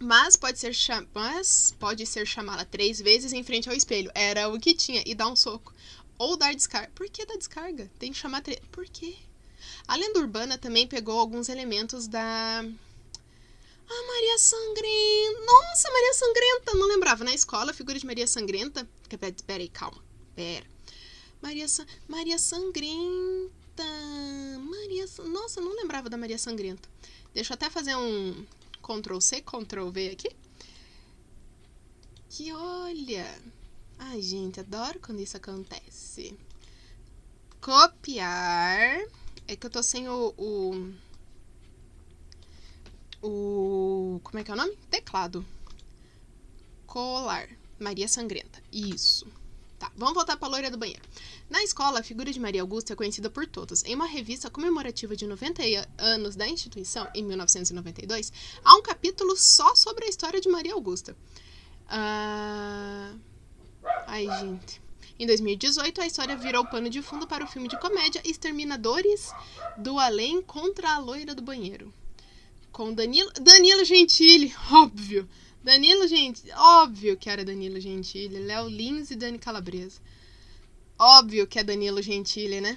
Mas 0.00 0.36
pode 0.36 0.58
ser, 0.58 0.74
cham... 0.74 1.06
Mas 1.14 1.76
pode 1.78 2.04
ser 2.06 2.26
chamá-la 2.26 2.64
três 2.64 2.98
vezes 2.98 3.32
em 3.32 3.44
frente 3.44 3.68
ao 3.68 3.76
espelho. 3.76 4.10
Era 4.14 4.48
o 4.48 4.58
que 4.58 4.74
tinha. 4.74 5.02
E 5.06 5.14
dar 5.14 5.28
um 5.28 5.36
soco. 5.36 5.72
Ou 6.22 6.36
dar 6.36 6.54
descarga. 6.54 6.88
Por 6.94 7.08
que 7.10 7.26
dar 7.26 7.36
descarga? 7.36 7.90
Tem 7.98 8.12
que 8.12 8.18
chamar. 8.18 8.42
Tre... 8.42 8.62
Por 8.70 8.88
quê? 8.88 9.16
A 9.88 9.96
lenda 9.96 10.20
urbana 10.20 10.56
também 10.56 10.86
pegou 10.86 11.18
alguns 11.18 11.48
elementos 11.48 12.06
da. 12.06 12.64
Ah, 13.90 14.02
Maria 14.06 14.38
Sangrenta. 14.38 15.40
Nossa, 15.44 15.90
Maria 15.90 16.14
Sangrenta. 16.14 16.74
Não 16.74 16.86
lembrava. 16.86 17.24
Na 17.24 17.34
escola, 17.34 17.72
a 17.72 17.74
figura 17.74 17.98
de 17.98 18.06
Maria 18.06 18.28
Sangrenta. 18.28 18.88
Pera 19.44 19.64
aí, 19.64 19.68
calma. 19.68 20.00
Pera. 20.36 20.64
Maria, 21.42 21.66
Sa... 21.66 21.84
Maria 22.06 22.38
Sangrenta. 22.38 23.84
Maria. 24.60 25.06
Nossa, 25.24 25.60
não 25.60 25.74
lembrava 25.74 26.08
da 26.08 26.16
Maria 26.16 26.38
Sangrenta. 26.38 26.88
Deixa 27.34 27.52
eu 27.52 27.54
até 27.56 27.68
fazer 27.68 27.96
um 27.96 28.46
Ctrl 28.80 29.18
C, 29.18 29.40
Ctrl 29.40 29.90
V 29.90 30.10
aqui. 30.10 30.30
Que 32.30 32.52
olha. 32.52 33.42
Ai, 34.04 34.20
gente, 34.20 34.58
adoro 34.58 34.98
quando 35.00 35.20
isso 35.20 35.36
acontece. 35.36 36.36
Copiar. 37.60 39.00
É 39.46 39.56
que 39.56 39.64
eu 39.64 39.70
tô 39.70 39.80
sem 39.82 40.08
o, 40.08 40.34
o. 40.36 40.92
O. 43.22 44.20
Como 44.24 44.38
é 44.40 44.44
que 44.44 44.50
é 44.50 44.54
o 44.54 44.56
nome? 44.56 44.76
Teclado. 44.90 45.46
Colar. 46.84 47.48
Maria 47.78 48.08
Sangrenta. 48.08 48.60
Isso. 48.72 49.24
Tá, 49.78 49.90
vamos 49.96 50.14
voltar 50.14 50.36
para 50.36 50.48
a 50.48 50.50
loira 50.50 50.70
do 50.70 50.76
banheiro. 50.76 51.02
Na 51.48 51.62
escola, 51.62 52.00
a 52.00 52.02
figura 52.02 52.32
de 52.32 52.40
Maria 52.40 52.62
Augusta 52.62 52.94
é 52.94 52.96
conhecida 52.96 53.30
por 53.30 53.46
todos. 53.46 53.84
Em 53.84 53.94
uma 53.94 54.06
revista 54.06 54.50
comemorativa 54.50 55.14
de 55.14 55.28
90 55.28 55.62
anos 55.96 56.34
da 56.34 56.48
instituição, 56.48 57.08
em 57.14 57.22
1992, 57.24 58.32
há 58.64 58.74
um 58.74 58.82
capítulo 58.82 59.36
só 59.36 59.76
sobre 59.76 60.06
a 60.06 60.08
história 60.08 60.40
de 60.40 60.48
Maria 60.48 60.74
Augusta. 60.74 61.16
Uh... 61.86 63.31
Ai, 64.06 64.26
gente. 64.40 64.80
Em 65.18 65.26
2018, 65.26 66.00
a 66.00 66.06
história 66.06 66.36
virou 66.36 66.66
pano 66.66 66.90
de 66.90 67.00
fundo 67.02 67.26
para 67.26 67.44
o 67.44 67.46
filme 67.46 67.68
de 67.68 67.78
comédia 67.78 68.20
Exterminadores 68.24 69.32
do 69.76 69.98
Além 69.98 70.42
contra 70.42 70.94
a 70.94 70.98
Loira 70.98 71.34
do 71.34 71.42
Banheiro. 71.42 71.92
Com 72.70 72.92
Danilo, 72.92 73.30
Danilo 73.40 73.84
Gentili, 73.84 74.52
óbvio. 74.72 75.28
Danilo 75.62 76.08
Gentili, 76.08 76.52
óbvio 76.52 77.16
que 77.16 77.30
era 77.30 77.44
Danilo 77.44 77.78
Gentili. 77.80 78.38
Léo 78.38 78.68
Lins 78.68 79.10
e 79.10 79.16
Dani 79.16 79.38
Calabresa. 79.38 80.00
Óbvio 80.98 81.46
que 81.46 81.58
é 81.58 81.64
Danilo 81.64 82.02
Gentili, 82.02 82.60
né? 82.60 82.76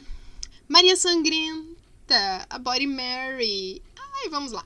Maria 0.67 0.95
Sangrenta, 0.95 2.45
a 2.49 2.59
Body 2.59 2.87
Mary. 2.87 3.81
Ai, 3.97 4.29
vamos 4.29 4.51
lá. 4.51 4.65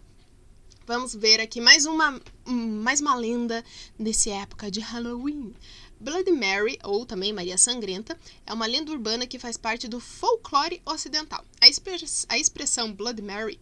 Vamos 0.85 1.13
ver 1.13 1.39
aqui 1.39 1.61
mais 1.61 1.85
uma, 1.85 2.19
mais 2.45 2.99
uma 2.99 3.15
lenda 3.15 3.63
dessa 3.97 4.31
época 4.31 4.71
de 4.71 4.79
Halloween. 4.79 5.53
Bloody 5.99 6.31
Mary, 6.31 6.79
ou 6.83 7.05
também 7.05 7.33
Maria 7.33 7.57
Sangrenta, 7.57 8.17
é 8.45 8.53
uma 8.53 8.65
lenda 8.65 8.91
urbana 8.91 9.27
que 9.27 9.37
faz 9.37 9.57
parte 9.57 9.87
do 9.87 9.99
folclore 9.99 10.81
ocidental. 10.85 11.43
A, 11.59 11.67
express, 11.67 12.25
a 12.29 12.37
expressão 12.37 12.93
Bloody 12.93 13.21
Mary 13.21 13.59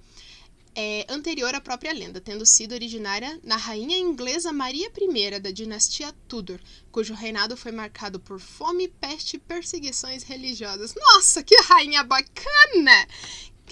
é 0.79 1.07
anterior 1.09 1.55
à 1.55 1.59
própria 1.59 1.91
lenda, 1.91 2.21
tendo 2.21 2.45
sido 2.45 2.73
originária 2.73 3.39
na 3.43 3.57
rainha 3.57 3.97
inglesa 3.97 4.53
Maria 4.53 4.91
I 4.95 5.39
da 5.39 5.49
dinastia 5.49 6.13
Tudor, 6.27 6.59
cujo 6.91 7.15
reinado 7.15 7.57
foi 7.57 7.71
marcado 7.71 8.19
por 8.19 8.39
fome, 8.39 8.87
peste 8.87 9.37
e 9.37 9.39
perseguições 9.39 10.21
religiosas. 10.21 10.93
Nossa, 10.93 11.41
que 11.41 11.59
rainha 11.63 12.03
bacana! 12.03 13.07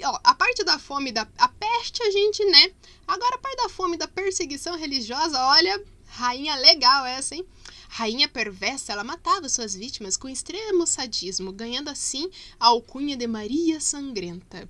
Ó, 0.04 0.20
a 0.24 0.34
parte 0.34 0.64
da 0.64 0.80
fome 0.80 1.12
da 1.12 1.28
a 1.38 1.48
peste 1.48 2.02
a 2.02 2.10
gente, 2.10 2.44
né? 2.46 2.72
Agora 3.08 3.36
a 3.36 3.40
parte 3.40 3.58
da 3.58 3.70
fome 3.70 3.98
da 3.98 4.08
perseguição 4.08 4.76
religiosa, 4.76 5.40
olha, 5.40 5.80
rainha 6.08 6.56
legal 6.56 7.06
essa, 7.06 7.36
hein? 7.36 7.46
Rainha 7.90 8.28
perversa, 8.28 8.92
ela 8.92 9.04
matava 9.04 9.50
suas 9.50 9.76
vítimas 9.76 10.18
com 10.18 10.28
extremo 10.30 10.86
sadismo, 10.86 11.52
ganhando 11.52 11.90
assim 11.90 12.30
a 12.60 12.68
alcunha 12.68 13.16
de 13.16 13.28
Maria 13.28 13.80
Sangrenta. 13.80 14.70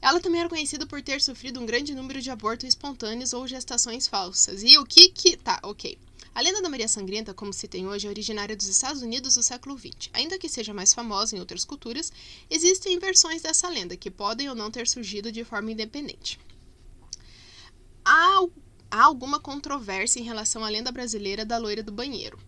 Ela 0.00 0.20
também 0.20 0.40
era 0.40 0.48
conhecida 0.48 0.86
por 0.86 1.02
ter 1.02 1.20
sofrido 1.20 1.60
um 1.60 1.66
grande 1.66 1.94
número 1.94 2.22
de 2.22 2.30
abortos 2.30 2.68
espontâneos 2.68 3.32
ou 3.32 3.46
gestações 3.46 4.06
falsas. 4.06 4.62
E 4.62 4.78
o 4.78 4.86
que 4.86 5.08
que. 5.08 5.36
Tá, 5.36 5.58
ok. 5.62 5.98
A 6.34 6.40
lenda 6.40 6.62
da 6.62 6.68
Maria 6.68 6.86
Sangrenta, 6.86 7.34
como 7.34 7.52
se 7.52 7.66
tem 7.66 7.88
hoje, 7.88 8.06
é 8.06 8.10
originária 8.10 8.56
dos 8.56 8.68
Estados 8.68 9.02
Unidos 9.02 9.34
do 9.34 9.42
século 9.42 9.76
XX. 9.76 10.08
Ainda 10.12 10.38
que 10.38 10.48
seja 10.48 10.72
mais 10.72 10.94
famosa 10.94 11.34
em 11.34 11.40
outras 11.40 11.64
culturas, 11.64 12.12
existem 12.48 12.96
versões 13.00 13.42
dessa 13.42 13.68
lenda 13.68 13.96
que 13.96 14.08
podem 14.08 14.48
ou 14.48 14.54
não 14.54 14.70
ter 14.70 14.86
surgido 14.86 15.32
de 15.32 15.42
forma 15.42 15.72
independente. 15.72 16.38
Alguma 19.08 19.40
controvérsia 19.40 20.20
em 20.20 20.22
relação 20.22 20.62
à 20.62 20.68
lenda 20.68 20.92
brasileira 20.92 21.42
da 21.42 21.56
loira 21.56 21.82
do 21.82 21.90
banheiro, 21.90 22.38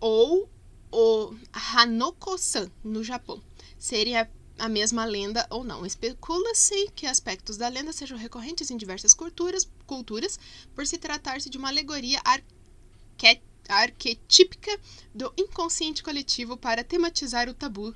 ou 0.00 0.50
o 0.90 1.36
Hanoko-san, 1.52 2.68
no 2.82 3.04
Japão. 3.04 3.40
Seria 3.78 4.28
a 4.58 4.68
mesma 4.68 5.04
lenda 5.04 5.46
ou 5.50 5.62
não. 5.62 5.86
Especula-se 5.86 6.90
que 6.96 7.06
aspectos 7.06 7.56
da 7.56 7.68
lenda 7.68 7.92
sejam 7.92 8.18
recorrentes 8.18 8.72
em 8.72 8.76
diversas 8.76 9.14
culturas, 9.14 9.70
culturas 9.86 10.36
por 10.74 10.84
se 10.84 10.98
tratar-se 10.98 11.48
de 11.48 11.58
uma 11.58 11.68
alegoria 11.68 12.20
arque 12.24 13.40
arquetípica 13.68 14.76
do 15.14 15.32
inconsciente 15.38 16.02
coletivo 16.02 16.56
para 16.56 16.82
tematizar 16.82 17.48
o 17.48 17.54
tabu 17.54 17.94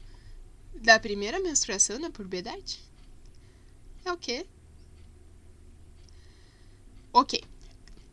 da 0.73 1.01
primeira 1.01 1.41
menstruação 1.41 1.99
na 1.99 2.11
puberdade. 2.11 2.79
É 4.05 4.13
o 4.13 4.17
quê? 4.17 4.47
Ok. 7.13 7.43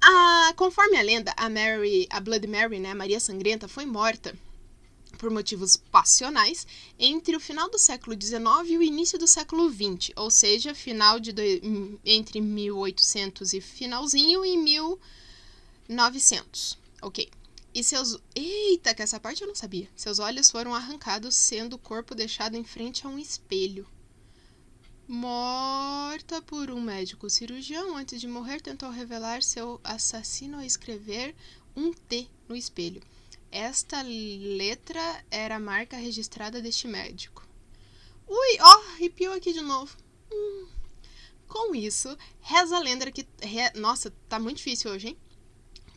A, 0.06 0.54
conforme 0.58 0.98
a 0.98 1.02
lenda, 1.02 1.34
a 1.38 1.50
Mary, 1.50 2.06
a 2.10 2.20
Blood 2.20 2.46
Mary, 2.46 2.78
né, 2.78 2.92
a 2.92 2.96
Maria 2.96 3.22
Sangrenta, 3.22 3.70
foi 3.70 3.86
morta 3.86 4.38
por 5.18 5.30
motivos 5.30 5.78
passionais 5.78 6.68
entre 7.00 7.38
o 7.38 7.40
final 7.40 7.70
do 7.70 7.80
século 7.80 8.22
XIX 8.22 8.44
e 8.68 8.78
o 8.78 8.84
início 8.84 9.18
do 9.18 9.26
século 9.26 9.72
XX, 9.72 10.12
ou 10.18 10.30
seja, 10.30 10.76
final 10.76 11.22
de, 11.22 11.32
de 11.32 11.62
entre 12.04 12.42
1800 12.42 13.54
e 13.54 13.62
finalzinho 13.62 14.44
e 14.44 14.58
1900. 14.58 16.78
Ok. 17.02 17.32
E 17.74 17.82
seus. 17.82 18.20
Eita, 18.36 18.94
que 18.94 19.02
essa 19.02 19.22
parte 19.22 19.42
eu 19.42 19.48
não 19.48 19.56
sabia. 19.56 19.88
Seus 19.96 20.20
olhos 20.20 20.52
foram 20.52 20.76
arrancados, 20.76 21.34
sendo 21.34 21.78
o 21.78 21.80
corpo 21.80 22.14
deixado 22.14 22.56
em 22.56 22.66
frente 22.66 23.08
a 23.08 23.10
um 23.10 23.18
espelho 23.18 23.88
morta 25.14 26.42
por 26.42 26.72
um 26.72 26.82
médico 26.82 27.30
cirurgião. 27.30 27.96
Antes 27.96 28.20
de 28.20 28.28
morrer, 28.28 28.60
tentou 28.60 28.90
revelar 28.90 29.44
seu 29.44 29.80
assassino 29.84 30.58
ao 30.58 30.64
escrever 30.64 31.36
um 31.76 31.94
T 31.94 32.28
no 32.50 32.56
espelho. 32.56 33.00
Esta 33.52 34.02
letra 34.02 35.24
era 35.30 35.58
a 35.58 35.60
marca 35.60 35.96
registrada 35.96 36.60
deste 36.60 36.88
médico. 36.88 37.48
Ui, 38.28 38.58
ó, 38.60 38.76
oh, 38.76 38.90
arrepiou 38.94 39.34
aqui 39.34 39.54
de 39.54 39.62
novo. 39.62 39.96
Hum. 40.32 40.68
Com 41.48 41.76
isso, 41.76 42.18
reza 42.42 42.76
a 42.76 42.80
lenda 42.80 43.12
que. 43.12 43.28
Re... 43.40 43.72
Nossa, 43.76 44.12
tá 44.28 44.40
muito 44.40 44.58
difícil 44.58 44.90
hoje, 44.90 45.10
hein? 45.10 45.18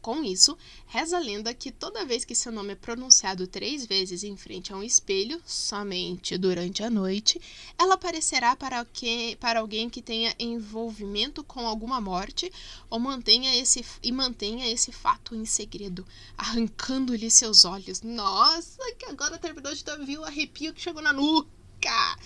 Com 0.07 0.23
isso, 0.23 0.57
reza 0.87 1.17
a 1.17 1.21
lenda 1.21 1.53
que 1.53 1.73
toda 1.73 2.05
vez 2.05 2.25
que 2.25 2.33
seu 2.33 2.53
nome 2.53 2.75
é 2.75 2.77
pronunciado 2.77 3.45
três 3.49 3.85
vezes 3.85 4.23
em 4.23 4.37
frente 4.37 4.73
a 4.73 4.77
um 4.77 4.83
espelho, 4.85 5.43
somente 5.45 6.39
durante 6.39 6.81
a 6.85 6.89
noite, 6.89 7.41
ela 7.77 7.95
aparecerá 7.95 8.55
para, 8.55 8.85
que, 8.85 9.35
para 9.41 9.59
alguém 9.59 9.91
que 9.91 10.01
tenha 10.01 10.33
envolvimento 10.39 11.43
com 11.43 11.67
alguma 11.67 12.01
morte 12.01 12.53
ou 12.89 13.01
mantenha 13.01 13.57
esse, 13.57 13.85
e 14.01 14.13
mantenha 14.13 14.71
esse 14.73 14.93
fato 14.93 15.35
em 15.35 15.45
segredo, 15.45 16.07
arrancando-lhe 16.39 17.29
seus 17.29 17.65
olhos. 17.65 18.01
Nossa, 18.01 18.79
que 18.97 19.07
agora 19.07 19.39
terminou 19.39 19.75
de 19.75 19.83
ver 20.07 20.21
o 20.21 20.25
arrepio 20.25 20.73
que 20.73 20.83
chegou 20.83 21.03
na 21.03 21.13
nuca! 21.13 22.17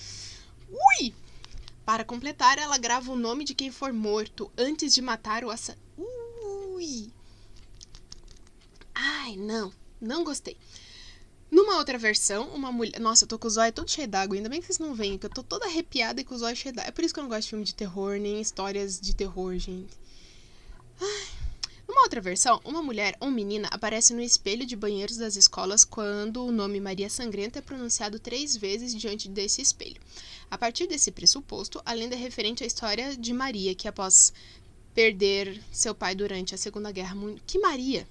Ui! 0.68 1.14
Para 1.86 2.04
completar, 2.04 2.58
ela 2.58 2.76
grava 2.76 3.10
o 3.10 3.16
nome 3.16 3.42
de 3.42 3.54
quem 3.54 3.70
for 3.70 3.90
morto 3.90 4.52
antes 4.58 4.92
de 4.92 5.00
matar 5.00 5.46
o 5.46 5.50
assassino. 5.50 5.80
Ui! 5.96 7.10
Ai, 9.02 9.34
não, 9.36 9.72
não 9.98 10.22
gostei. 10.22 10.58
Numa 11.50 11.78
outra 11.78 11.96
versão, 11.96 12.48
uma 12.50 12.70
mulher. 12.70 13.00
Nossa, 13.00 13.24
eu 13.24 13.28
tô 13.28 13.38
com 13.38 13.48
o 13.48 13.50
zóio 13.50 13.72
todo 13.72 13.90
cheio 13.90 14.06
d'água. 14.06 14.36
Ainda 14.36 14.48
bem 14.48 14.60
que 14.60 14.66
vocês 14.66 14.78
não 14.78 14.94
veem, 14.94 15.16
que 15.16 15.24
eu 15.24 15.30
tô 15.30 15.42
toda 15.42 15.64
arrepiada 15.64 16.20
e 16.20 16.24
com 16.24 16.34
o 16.34 16.38
zóio 16.38 16.54
cheio 16.54 16.74
d'água. 16.74 16.88
É 16.88 16.92
por 16.92 17.02
isso 17.02 17.14
que 17.14 17.18
eu 17.18 17.22
não 17.22 17.30
gosto 17.30 17.42
de 17.42 17.48
filme 17.48 17.64
de 17.64 17.74
terror, 17.74 18.18
nem 18.18 18.40
histórias 18.40 19.00
de 19.00 19.16
terror, 19.16 19.56
gente. 19.58 19.98
Ai. 21.00 21.28
Numa 21.88 22.02
outra 22.02 22.20
versão, 22.20 22.60
uma 22.64 22.80
mulher 22.80 23.16
ou 23.18 23.30
menina 23.32 23.66
aparece 23.72 24.14
no 24.14 24.20
espelho 24.20 24.64
de 24.64 24.76
banheiros 24.76 25.16
das 25.16 25.34
escolas 25.34 25.84
quando 25.84 26.44
o 26.44 26.52
nome 26.52 26.78
Maria 26.78 27.10
Sangrenta 27.10 27.58
é 27.58 27.62
pronunciado 27.62 28.20
três 28.20 28.54
vezes 28.54 28.94
diante 28.94 29.28
desse 29.28 29.60
espelho. 29.60 30.00
A 30.48 30.56
partir 30.56 30.86
desse 30.86 31.10
pressuposto, 31.10 31.82
a 31.84 31.92
lenda 31.92 32.14
é 32.14 32.18
referente 32.18 32.62
à 32.62 32.66
história 32.66 33.16
de 33.16 33.32
Maria, 33.32 33.74
que 33.74 33.88
após 33.88 34.32
perder 34.94 35.60
seu 35.72 35.92
pai 35.92 36.14
durante 36.14 36.54
a 36.54 36.58
Segunda 36.58 36.92
Guerra 36.92 37.16
Mundial. 37.16 37.42
Que 37.44 37.58
Maria? 37.58 38.06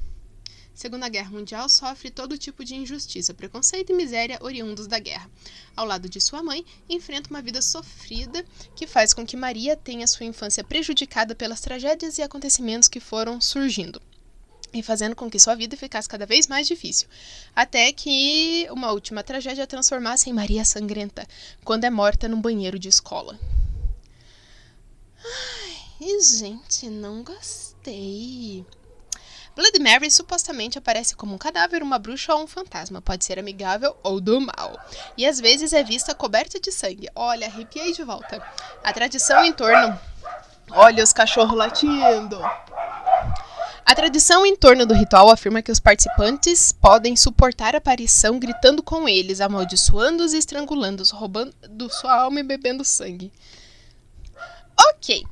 Segunda 0.79 1.09
Guerra 1.09 1.31
Mundial, 1.31 1.67
sofre 1.67 2.09
todo 2.09 2.37
tipo 2.37 2.63
de 2.63 2.73
injustiça, 2.73 3.33
preconceito 3.33 3.91
e 3.91 3.93
miséria 3.93 4.39
oriundos 4.39 4.87
da 4.87 4.97
guerra. 4.97 5.29
Ao 5.75 5.85
lado 5.85 6.07
de 6.07 6.21
sua 6.21 6.41
mãe, 6.41 6.65
enfrenta 6.87 7.29
uma 7.29 7.41
vida 7.41 7.61
sofrida 7.61 8.45
que 8.77 8.87
faz 8.87 9.13
com 9.13 9.25
que 9.25 9.35
Maria 9.35 9.75
tenha 9.75 10.07
sua 10.07 10.25
infância 10.25 10.63
prejudicada 10.63 11.35
pelas 11.35 11.59
tragédias 11.59 12.17
e 12.17 12.21
acontecimentos 12.21 12.87
que 12.87 13.01
foram 13.01 13.41
surgindo 13.41 14.01
e 14.71 14.81
fazendo 14.81 15.17
com 15.17 15.29
que 15.29 15.37
sua 15.37 15.53
vida 15.53 15.75
ficasse 15.75 16.07
cada 16.07 16.25
vez 16.25 16.47
mais 16.47 16.65
difícil, 16.65 17.09
até 17.53 17.91
que 17.91 18.65
uma 18.71 18.93
última 18.93 19.21
tragédia 19.21 19.65
a 19.65 19.67
transformasse 19.67 20.29
em 20.29 20.33
Maria 20.33 20.63
Sangrenta, 20.63 21.27
quando 21.65 21.83
é 21.83 21.89
morta 21.89 22.29
num 22.29 22.39
banheiro 22.39 22.79
de 22.79 22.87
escola. 22.87 23.37
Ai, 25.25 26.21
gente, 26.21 26.89
não 26.89 27.21
gostei. 27.21 28.65
Blood 29.59 29.77
Mary 29.79 30.09
supostamente 30.09 30.77
aparece 30.77 31.13
como 31.17 31.35
um 31.35 31.37
cadáver, 31.37 31.83
uma 31.83 31.99
bruxa 31.99 32.33
ou 32.33 32.43
um 32.43 32.47
fantasma. 32.47 33.01
Pode 33.01 33.25
ser 33.25 33.37
amigável 33.37 33.93
ou 34.01 34.21
do 34.21 34.39
mal. 34.39 34.79
E 35.17 35.25
às 35.25 35.37
vezes 35.37 35.73
é 35.73 35.83
vista 35.83 36.15
coberta 36.15 36.57
de 36.61 36.71
sangue. 36.71 37.09
Olha, 37.13 37.45
arrepiei 37.45 37.91
de 37.91 38.01
volta. 38.01 38.41
A 38.81 38.93
tradição 38.93 39.43
em 39.43 39.51
torno. 39.51 39.99
Olha 40.71 41.03
os 41.03 41.11
cachorros 41.11 41.57
latindo. 41.57 42.39
A 43.85 43.93
tradição 43.93 44.45
em 44.45 44.55
torno 44.55 44.85
do 44.85 44.93
ritual 44.93 45.29
afirma 45.29 45.61
que 45.61 45.73
os 45.73 45.79
participantes 45.81 46.71
podem 46.71 47.17
suportar 47.17 47.75
a 47.75 47.79
aparição 47.79 48.39
gritando 48.39 48.81
com 48.81 49.09
eles, 49.09 49.41
amaldiçoando-os 49.41 50.31
e 50.31 50.37
estrangulando-os, 50.37 51.11
roubando 51.11 51.89
sua 51.89 52.21
alma 52.21 52.39
e 52.39 52.43
bebendo 52.43 52.85
sangue. 52.85 53.29
Ok, 54.93 55.25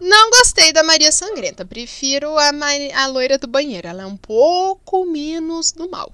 não 0.00 0.30
gostei 0.30 0.72
da 0.72 0.82
Maria 0.82 1.10
Sangrenta. 1.10 1.64
Prefiro 1.64 2.36
a, 2.38 2.50
a 2.94 3.06
loira 3.06 3.38
do 3.38 3.46
banheiro. 3.46 3.88
Ela 3.88 4.02
é 4.02 4.06
um 4.06 4.16
pouco 4.16 5.04
menos 5.06 5.72
do 5.72 5.88
mal. 5.88 6.12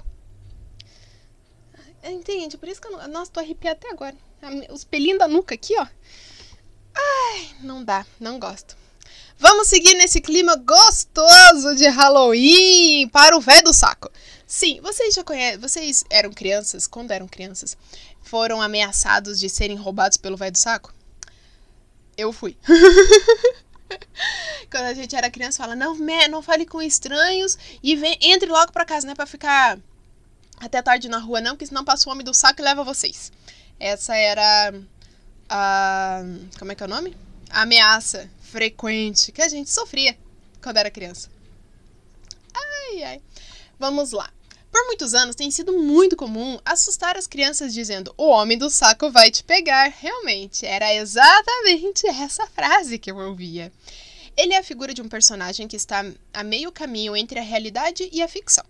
Entende? 2.02 2.56
Por 2.56 2.68
isso 2.68 2.80
que 2.80 2.88
eu 2.88 2.92
não. 2.92 3.08
Nossa, 3.08 3.30
tô 3.30 3.40
arrepiada 3.40 3.78
até 3.78 3.90
agora. 3.90 4.16
Os 4.70 4.84
pelinhos 4.84 5.18
da 5.18 5.28
nuca 5.28 5.54
aqui, 5.54 5.74
ó. 5.78 5.86
Ai, 6.94 7.50
não 7.60 7.84
dá, 7.84 8.04
não 8.18 8.38
gosto. 8.38 8.76
Vamos 9.38 9.68
seguir 9.68 9.94
nesse 9.94 10.20
clima 10.20 10.56
gostoso 10.56 11.74
de 11.76 11.88
Halloween 11.88 13.08
para 13.08 13.36
o 13.36 13.40
velho 13.40 13.64
do 13.64 13.72
saco. 13.72 14.10
Sim, 14.46 14.80
vocês 14.80 15.14
já 15.14 15.24
conhecem. 15.24 15.58
Vocês 15.58 16.04
eram 16.10 16.32
crianças, 16.32 16.86
quando 16.86 17.10
eram 17.10 17.26
crianças, 17.26 17.76
foram 18.22 18.60
ameaçados 18.60 19.40
de 19.40 19.48
serem 19.48 19.76
roubados 19.76 20.16
pelo 20.16 20.36
velho 20.36 20.52
do 20.52 20.58
saco? 20.58 20.94
Eu 22.22 22.32
fui. 22.32 22.56
quando 24.70 24.84
a 24.84 24.94
gente 24.94 25.14
era 25.14 25.30
criança, 25.30 25.62
fala: 25.62 25.76
não, 25.76 25.96
não 26.30 26.42
fale 26.42 26.64
com 26.64 26.80
estranhos 26.80 27.58
e 27.82 27.96
vem, 27.96 28.16
entre 28.20 28.48
logo 28.48 28.72
pra 28.72 28.84
casa, 28.84 29.06
né? 29.06 29.14
Pra 29.14 29.26
ficar 29.26 29.78
até 30.58 30.80
tarde 30.80 31.08
na 31.08 31.18
rua, 31.18 31.40
não, 31.40 31.52
porque 31.52 31.66
senão 31.66 31.84
passa 31.84 32.08
o 32.08 32.12
homem 32.12 32.24
do 32.24 32.32
saco 32.32 32.60
e 32.60 32.64
leva 32.64 32.84
vocês. 32.84 33.32
Essa 33.78 34.16
era 34.16 34.74
a. 35.48 36.22
Como 36.58 36.72
é 36.72 36.74
que 36.74 36.82
é 36.82 36.86
o 36.86 36.88
nome? 36.88 37.16
A 37.50 37.62
ameaça 37.62 38.30
frequente 38.40 39.32
que 39.32 39.42
a 39.42 39.48
gente 39.48 39.70
sofria 39.70 40.16
quando 40.62 40.76
era 40.76 40.90
criança. 40.90 41.28
Ai, 42.54 43.02
ai. 43.02 43.22
Vamos 43.78 44.12
lá. 44.12 44.30
Por 44.72 44.86
muitos 44.86 45.12
anos 45.12 45.36
tem 45.36 45.50
sido 45.50 45.78
muito 45.78 46.16
comum 46.16 46.58
assustar 46.64 47.18
as 47.18 47.26
crianças 47.26 47.74
dizendo: 47.74 48.14
O 48.16 48.28
homem 48.28 48.56
do 48.56 48.70
saco 48.70 49.10
vai 49.10 49.30
te 49.30 49.44
pegar. 49.44 49.88
Realmente, 49.88 50.64
era 50.64 50.94
exatamente 50.94 52.06
essa 52.08 52.46
frase 52.46 52.98
que 52.98 53.10
eu 53.10 53.18
ouvia. 53.18 53.70
Ele 54.34 54.54
é 54.54 54.58
a 54.58 54.64
figura 54.64 54.94
de 54.94 55.02
um 55.02 55.08
personagem 55.10 55.68
que 55.68 55.76
está 55.76 56.02
a 56.32 56.42
meio 56.42 56.72
caminho 56.72 57.14
entre 57.14 57.38
a 57.38 57.42
realidade 57.42 58.08
e 58.10 58.22
a 58.22 58.28
ficção. 58.28 58.64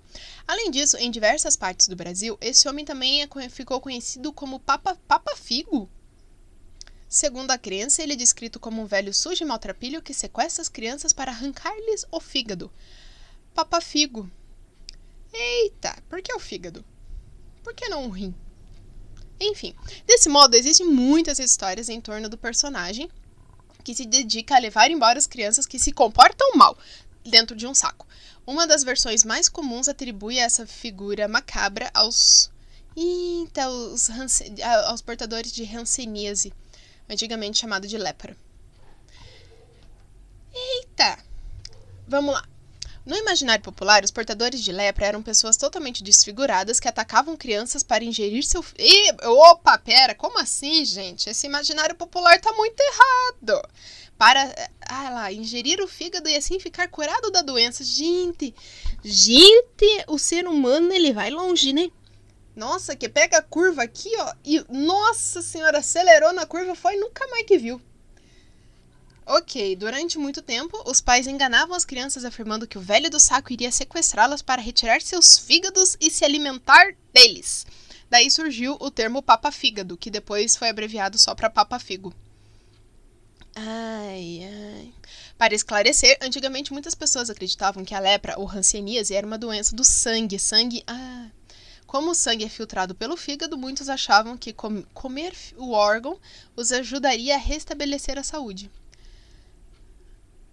Além 0.45 0.73
disso, 0.73 0.97
em 0.97 1.09
diversas 1.09 1.55
partes 1.55 1.87
do 1.87 1.95
Brasil, 1.95 2.37
esse 2.41 2.69
homem 2.69 2.85
também 2.85 3.23
é, 3.23 3.49
ficou 3.49 3.81
conhecido 3.81 4.33
como 4.33 4.59
Papa, 4.59 4.99
Papa 5.07 5.37
Figo. 5.37 5.89
Segundo 7.09 7.53
a 7.53 7.59
crença, 7.59 8.03
ele 8.03 8.15
é 8.15 8.17
descrito 8.17 8.59
como 8.59 8.83
um 8.83 8.87
velho 8.87 9.15
sujo 9.15 9.45
e 9.45 9.47
maltrapilho 9.47 10.03
que 10.03 10.13
sequestra 10.13 10.63
as 10.63 10.69
crianças 10.69 11.13
para 11.13 11.31
arrancar-lhes 11.31 12.05
o 12.11 12.19
fígado. 12.19 12.73
Papa 13.55 13.81
Figo 13.81 14.29
Eita, 15.33 15.97
por 16.09 16.21
que 16.21 16.33
o 16.35 16.39
fígado? 16.39 16.85
Por 17.63 17.75
que 17.75 17.89
não 17.89 18.07
o 18.07 18.11
rim? 18.11 18.35
Enfim, 19.41 19.75
desse 20.07 20.29
modo, 20.29 20.55
existem 20.55 20.87
muitas 20.87 21.39
histórias 21.39 21.89
em 21.89 22.01
torno 22.01 22.29
do 22.29 22.39
personagem 22.39 23.11
que 23.83 23.95
se 23.95 24.07
dedica 24.07 24.55
a 24.55 24.59
levar 24.59 24.91
embora 24.91 25.19
as 25.19 25.27
crianças 25.27 25.67
que 25.67 25.79
se 25.79 25.91
comportam 25.91 26.55
mal 26.55 26.77
dentro 27.25 27.57
de 27.57 27.67
um 27.67 27.75
saco. 27.75 28.07
Uma 28.47 28.67
das 28.67 28.85
versões 28.85 29.25
mais 29.25 29.49
comuns 29.49 29.89
atribui 29.89 30.39
essa 30.39 30.67
figura 30.67 31.29
macabra 31.29 31.91
aos 31.95 32.51
aos 34.87 35.01
portadores 35.01 35.51
de 35.51 35.65
hanseníase, 35.65 36.53
antigamente 37.09 37.59
chamado 37.59 37.89
de 37.89 37.97
lepra. 37.97 38.37
Eita! 40.53 41.19
Vamos 42.07 42.35
lá. 42.35 42.52
No 43.05 43.17
imaginário 43.17 43.65
popular, 43.65 44.05
os 44.05 44.13
portadores 44.13 44.63
de 44.63 44.71
lepra 44.71 45.07
eram 45.07 45.23
pessoas 45.23 45.57
totalmente 45.57 46.05
desfiguradas 46.05 46.79
que 46.79 46.87
atacavam 46.87 47.37
crianças 47.37 47.83
para 47.83 48.05
ingerir 48.05 48.45
seu. 48.45 48.65
E, 48.79 49.13
opa, 49.27 49.77
pera, 49.77 50.15
como 50.15 50.39
assim, 50.39 50.85
gente? 50.85 51.29
Esse 51.29 51.47
imaginário 51.47 51.97
popular 51.97 52.41
tá 52.41 52.53
muito 52.53 52.81
errado. 52.81 53.69
Para 54.17 54.71
ah 54.87 55.11
lá, 55.11 55.33
ingerir 55.33 55.81
o 55.81 55.89
fígado 55.89 56.29
e 56.29 56.37
assim 56.37 56.61
ficar 56.61 56.87
curado 56.87 57.29
da 57.33 57.43
doença. 57.43 57.83
Gente, 57.83 58.55
gente, 59.03 60.05
o 60.07 60.17
ser 60.17 60.47
humano 60.47 60.93
ele 60.93 61.13
vai 61.13 61.29
longe, 61.29 61.73
né? 61.73 61.91
Nossa, 62.55 62.95
que 62.95 63.09
pega 63.09 63.39
a 63.39 63.43
curva 63.43 63.83
aqui, 63.83 64.11
ó, 64.19 64.35
e 64.45 64.65
nossa 64.69 65.43
senhora, 65.43 65.79
acelerou 65.79 66.33
na 66.33 66.47
curva, 66.47 66.75
foi 66.75 66.97
nunca 66.97 67.27
mais 67.29 67.47
que 67.47 67.59
viu. 67.59 67.81
Ok, 69.25 69.77
durante 69.77 70.19
muito 70.19 70.43
tempo, 70.43 70.83
os 70.85 71.01
pais 71.01 71.29
enganavam 71.29 71.77
as 71.77 71.85
crianças 71.85 72.25
afirmando 72.25 72.67
que 72.67 72.77
o 72.77 72.81
velho 72.81 73.09
do 73.09 73.21
saco 73.21 73.53
iria 73.53 73.71
sequestrá-las 73.71 74.43
para 74.43 74.61
retirar 74.61 75.01
seus 75.01 75.39
fígados 75.39 75.97
e 76.01 76.11
se 76.11 76.25
alimentar 76.25 76.95
deles. 77.13 77.65
Daí 78.11 78.31
surgiu 78.31 78.77
o 78.81 78.91
termo 78.91 79.23
papa-fígado, 79.23 79.97
que 79.97 80.11
depois 80.11 80.57
foi 80.57 80.69
abreviado 80.69 81.19
só 81.19 81.35
para 81.35 81.49
papa-figo. 81.49 82.13
Ai, 83.55 84.41
ai. 84.43 84.93
Para 85.39 85.55
esclarecer, 85.55 86.19
antigamente 86.21 86.73
muitas 86.73 86.95
pessoas 86.95 87.31
acreditavam 87.31 87.85
que 87.85 87.95
a 87.95 88.01
lepra 88.01 88.39
ou 88.39 88.51
hanseníase 88.51 89.15
era 89.15 89.27
uma 89.27 89.39
doença 89.39 89.75
do 89.75 89.85
sangue. 89.85 90.39
Sangue. 90.39 90.83
Ah. 90.87 91.29
Como 91.87 92.11
o 92.11 92.15
sangue 92.15 92.45
é 92.45 92.49
filtrado 92.49 92.95
pelo 92.95 93.17
fígado, 93.17 93.57
muitos 93.57 93.89
achavam 93.89 94.37
que 94.37 94.53
com 94.53 94.83
comer 94.95 95.35
o 95.57 95.73
órgão 95.73 96.19
os 96.57 96.73
ajudaria 96.73 97.35
a 97.35 97.39
restabelecer 97.39 98.19
a 98.19 98.23
saúde. 98.23 98.71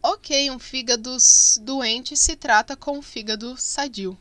Ok, 0.02 0.50
um 0.50 0.58
fígado 0.58 1.18
doente 1.62 2.16
se 2.16 2.36
trata 2.38 2.76
com 2.76 2.98
um 2.98 3.02
fígado 3.02 3.58
sadio. 3.58 4.18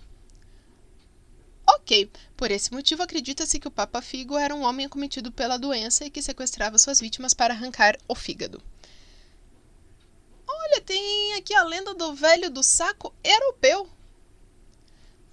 Ok, 1.64 2.10
por 2.36 2.50
esse 2.50 2.72
motivo 2.72 3.02
acredita-se 3.02 3.60
que 3.60 3.68
o 3.68 3.70
Papa 3.70 4.02
Figo 4.02 4.36
era 4.36 4.54
um 4.54 4.62
homem 4.62 4.86
acometido 4.86 5.30
pela 5.30 5.56
doença 5.56 6.04
e 6.04 6.10
que 6.10 6.20
sequestrava 6.20 6.78
suas 6.78 6.98
vítimas 6.98 7.32
para 7.32 7.54
arrancar 7.54 7.96
o 8.08 8.14
fígado. 8.14 8.60
Olha, 10.46 10.80
tem 10.80 11.34
aqui 11.34 11.54
a 11.54 11.62
lenda 11.62 11.94
do 11.94 12.12
velho 12.12 12.50
do 12.50 12.62
saco 12.62 13.14
europeu. 13.22 13.88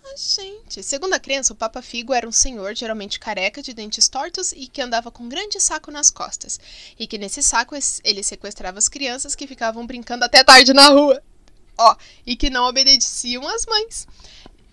Ah, 0.07 0.15
gente. 0.15 0.83
Segundo 0.83 1.13
a 1.13 1.19
crença, 1.19 1.51
o 1.51 1.55
Papa 1.55 1.81
Figo 1.81 2.13
era 2.13 2.27
um 2.27 2.31
senhor, 2.31 2.75
geralmente 2.75 3.19
careca, 3.19 3.61
de 3.61 3.73
dentes 3.73 4.07
tortos 4.07 4.51
e 4.51 4.67
que 4.67 4.81
andava 4.81 5.09
com 5.11 5.23
um 5.23 5.29
grande 5.29 5.59
saco 5.59 5.89
nas 5.89 6.09
costas. 6.09 6.59
E 6.97 7.07
que 7.07 7.17
nesse 7.17 7.41
saco 7.41 7.75
ele 8.03 8.23
sequestrava 8.23 8.77
as 8.77 8.87
crianças 8.87 9.35
que 9.35 9.47
ficavam 9.47 9.85
brincando 9.85 10.23
até 10.23 10.43
tarde 10.43 10.73
na 10.73 10.89
rua. 10.89 11.21
Ó, 11.77 11.95
e 12.25 12.35
que 12.35 12.49
não 12.49 12.67
obedeciam 12.67 13.47
às 13.47 13.65
mães. 13.65 14.07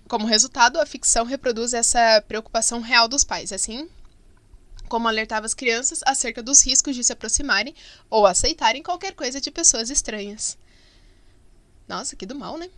Como 0.06 0.26
resultado, 0.26 0.78
a 0.78 0.86
ficção 0.86 1.24
reproduz 1.24 1.72
essa 1.72 2.22
preocupação 2.28 2.80
real 2.80 3.08
dos 3.08 3.24
pais, 3.24 3.52
assim 3.52 3.88
como 4.92 5.08
alertava 5.08 5.46
as 5.46 5.54
crianças 5.54 6.00
acerca 6.04 6.42
dos 6.42 6.60
riscos 6.60 6.94
de 6.94 7.02
se 7.02 7.14
aproximarem 7.14 7.74
ou 8.10 8.26
aceitarem 8.26 8.82
qualquer 8.82 9.14
coisa 9.14 9.40
de 9.40 9.50
pessoas 9.50 9.88
estranhas. 9.88 10.58
Nossa, 11.88 12.14
que 12.14 12.26
do 12.26 12.34
mal, 12.34 12.58
né? 12.58 12.68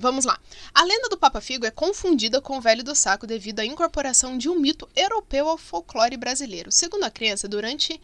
Vamos 0.00 0.24
lá. 0.24 0.38
A 0.74 0.84
lenda 0.84 1.08
do 1.08 1.16
Papa 1.16 1.40
Figo 1.40 1.64
é 1.64 1.70
confundida 1.70 2.40
com 2.40 2.58
o 2.58 2.60
Velho 2.60 2.84
do 2.84 2.94
Saco 2.94 3.26
devido 3.26 3.60
à 3.60 3.64
incorporação 3.64 4.36
de 4.36 4.48
um 4.48 4.58
mito 4.58 4.88
europeu 4.94 5.48
ao 5.48 5.56
folclore 5.56 6.16
brasileiro. 6.16 6.70
Segundo 6.72 7.04
a 7.04 7.10
crença, 7.10 7.48
durante 7.48 8.00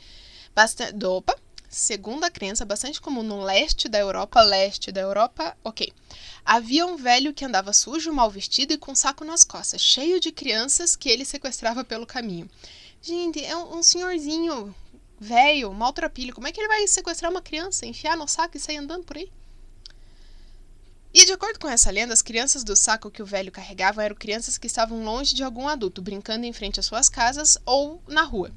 bastante. 0.54 1.04
Opa! 1.04 1.36
Segundo 1.68 2.24
a 2.24 2.30
crença, 2.30 2.66
bastante 2.66 3.00
comum 3.00 3.22
no 3.22 3.40
leste 3.42 3.88
da 3.88 3.98
Europa, 3.98 4.42
leste 4.42 4.92
da 4.92 5.00
Europa, 5.00 5.56
ok. 5.64 5.90
Havia 6.44 6.84
um 6.84 6.96
velho 6.96 7.32
que 7.32 7.46
andava 7.46 7.72
sujo, 7.72 8.12
mal 8.12 8.30
vestido 8.30 8.74
e 8.74 8.76
com 8.76 8.92
um 8.92 8.94
saco 8.94 9.24
nas 9.24 9.42
costas, 9.42 9.80
cheio 9.80 10.20
de 10.20 10.30
crianças 10.30 10.94
que 10.94 11.08
ele 11.08 11.24
sequestrava 11.24 11.82
pelo 11.82 12.04
caminho. 12.04 12.46
Gente, 13.00 13.42
é 13.42 13.56
um 13.56 13.82
senhorzinho 13.82 14.74
velho, 15.18 15.72
maltrapilho. 15.72 16.34
Como 16.34 16.46
é 16.46 16.52
que 16.52 16.60
ele 16.60 16.68
vai 16.68 16.86
sequestrar 16.86 17.30
uma 17.30 17.40
criança, 17.40 17.86
enfiar 17.86 18.18
no 18.18 18.28
saco 18.28 18.58
e 18.58 18.60
sair 18.60 18.76
andando 18.76 19.04
por 19.04 19.16
aí? 19.16 19.32
E 21.14 21.26
de 21.26 21.32
acordo 21.32 21.58
com 21.58 21.68
essa 21.68 21.90
lenda, 21.90 22.14
as 22.14 22.22
crianças 22.22 22.64
do 22.64 22.74
saco 22.74 23.10
que 23.10 23.22
o 23.22 23.26
velho 23.26 23.52
carregava 23.52 24.02
eram 24.02 24.16
crianças 24.16 24.56
que 24.56 24.66
estavam 24.66 25.04
longe 25.04 25.34
de 25.34 25.42
algum 25.42 25.68
adulto, 25.68 26.00
brincando 26.00 26.46
em 26.46 26.52
frente 26.52 26.80
às 26.80 26.86
suas 26.86 27.08
casas 27.10 27.58
ou 27.66 28.02
na 28.08 28.22
rua. 28.22 28.50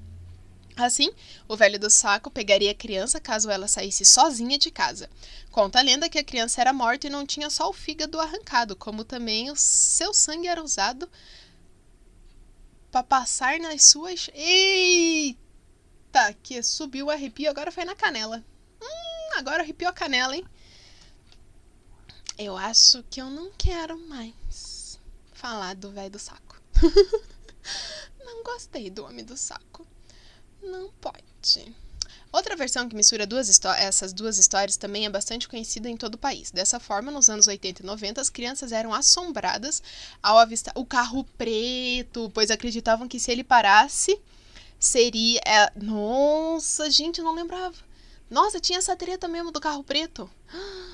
Assim, 0.78 1.10
o 1.48 1.56
velho 1.56 1.80
do 1.80 1.90
saco 1.90 2.30
pegaria 2.30 2.72
a 2.72 2.76
criança 2.76 3.20
caso 3.20 3.50
ela 3.50 3.68
saísse 3.68 4.04
sozinha 4.06 4.58
de 4.58 4.70
casa. 4.72 5.10
Conta 5.52 5.80
a 5.80 5.82
lenda 5.82 6.10
que 6.10 6.20
a 6.20 6.24
criança 6.24 6.60
era 6.62 6.74
morta 6.74 7.08
e 7.08 7.10
não 7.10 7.26
tinha 7.26 7.50
só 7.50 7.70
o 7.70 7.74
fígado 7.74 8.20
arrancado, 8.20 8.76
como 8.76 9.06
também 9.06 9.50
o 9.52 9.56
seu 9.56 10.14
sangue 10.14 10.48
era 10.48 10.64
usado 10.64 11.10
para 12.92 13.04
passar 13.04 13.60
nas 13.60 13.84
suas. 13.86 14.30
Eita! 14.34 15.38
Que 16.44 16.62
subiu 16.62 17.08
o 17.08 17.12
arrepio, 17.12 17.50
agora 17.50 17.72
foi 17.72 17.86
na 17.86 17.96
canela. 17.96 18.44
Hum, 18.82 19.38
agora 19.38 19.64
arrepiou 19.64 19.90
a 19.90 19.94
canela, 19.94 20.36
hein? 20.36 20.46
Eu 22.38 22.58
acho 22.58 23.04
que 23.10 23.22
eu 23.22 23.30
não 23.30 23.52
quero 23.58 23.98
mais 24.10 25.00
falar 25.34 25.76
do 25.76 25.92
velho 25.92 26.12
do 26.12 26.20
saco. 26.20 26.62
não 28.20 28.44
gostei 28.44 28.90
do 28.90 29.06
homem 29.06 29.24
do 29.24 29.38
saco. 29.38 29.88
Não 30.62 30.92
pode. 31.00 31.76
Outra 32.36 32.58
versão 32.58 32.90
que 32.90 32.96
mistura 32.98 33.26
duas 33.26 33.48
essas 33.80 34.12
duas 34.12 34.38
histórias 34.38 34.76
também 34.76 35.06
é 35.06 35.10
bastante 35.10 35.48
conhecida 35.48 35.90
em 35.90 35.96
todo 35.96 36.16
o 36.16 36.18
país. 36.18 36.52
Dessa 36.52 36.82
forma, 36.82 37.10
nos 37.10 37.30
anos 37.30 37.48
80 37.48 37.82
e 37.82 37.86
90, 37.86 38.20
as 38.20 38.30
crianças 38.30 38.74
eram 38.74 38.94
assombradas 38.94 39.82
ao 40.22 40.38
avistar 40.38 40.74
o 40.76 40.86
carro 40.86 41.24
preto, 41.38 42.30
pois 42.34 42.52
acreditavam 42.52 43.08
que 43.08 43.22
se 43.22 43.32
ele 43.32 43.46
parasse, 43.46 44.20
seria. 44.78 45.40
É... 45.46 45.72
Nossa, 45.82 46.92
gente, 46.92 47.20
eu 47.20 47.24
não 47.24 47.34
lembrava. 47.34 47.78
Nossa, 48.30 48.60
tinha 48.60 48.80
essa 48.80 48.98
treta 48.98 49.30
mesmo 49.30 49.52
do 49.52 49.62
carro 49.62 49.84
preto. 49.84 50.30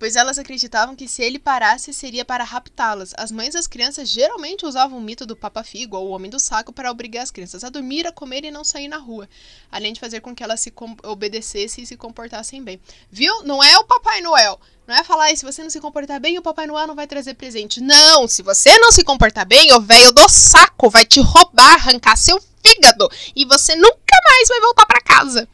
pois 0.00 0.16
elas 0.16 0.38
acreditavam 0.38 0.96
que 0.96 1.06
se 1.06 1.22
ele 1.22 1.38
parasse 1.38 1.92
seria 1.92 2.24
para 2.24 2.42
raptá-las. 2.42 3.12
As 3.18 3.30
mães 3.30 3.52
das 3.52 3.66
crianças 3.66 4.08
geralmente 4.08 4.64
usavam 4.64 4.96
o 4.96 5.00
mito 5.00 5.26
do 5.26 5.36
Papa 5.36 5.62
Figo 5.62 5.94
ou 5.94 6.08
o 6.08 6.10
Homem 6.12 6.30
do 6.30 6.40
Saco 6.40 6.72
para 6.72 6.90
obrigar 6.90 7.22
as 7.22 7.30
crianças 7.30 7.62
a 7.62 7.68
dormir, 7.68 8.06
a 8.06 8.10
comer 8.10 8.42
e 8.46 8.50
não 8.50 8.64
sair 8.64 8.88
na 8.88 8.96
rua, 8.96 9.28
além 9.70 9.92
de 9.92 10.00
fazer 10.00 10.20
com 10.20 10.34
que 10.34 10.42
elas 10.42 10.58
se 10.60 10.72
obedecessem 11.04 11.84
e 11.84 11.86
se 11.86 11.98
comportassem 11.98 12.64
bem. 12.64 12.80
Viu? 13.10 13.42
Não 13.42 13.62
é 13.62 13.76
o 13.76 13.84
Papai 13.84 14.22
Noel. 14.22 14.58
Não 14.86 14.94
é 14.96 15.04
falar, 15.04 15.36
se 15.36 15.44
você 15.44 15.62
não 15.62 15.68
se 15.68 15.80
comportar 15.80 16.18
bem, 16.18 16.38
o 16.38 16.42
Papai 16.42 16.66
Noel 16.66 16.86
não 16.86 16.96
vai 16.96 17.06
trazer 17.06 17.34
presente. 17.34 17.78
Não, 17.78 18.26
se 18.26 18.42
você 18.42 18.78
não 18.78 18.90
se 18.90 19.04
comportar 19.04 19.46
bem, 19.46 19.70
o 19.74 19.82
velho 19.82 20.12
do 20.14 20.26
saco 20.30 20.88
vai 20.88 21.04
te 21.04 21.20
roubar, 21.20 21.74
arrancar 21.74 22.16
seu 22.16 22.42
fígado 22.64 23.06
e 23.36 23.44
você 23.44 23.76
nunca 23.76 24.16
mais 24.30 24.48
vai 24.48 24.60
voltar 24.60 24.86
para 24.86 25.02
casa. 25.02 25.46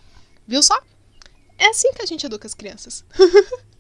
Viu 0.47 0.63
só? 0.63 0.81
É 1.59 1.67
assim 1.67 1.93
que 1.93 2.03
a 2.03 2.07
gente 2.07 2.25
educa 2.25 2.47
as 2.47 2.55
crianças. 2.55 3.05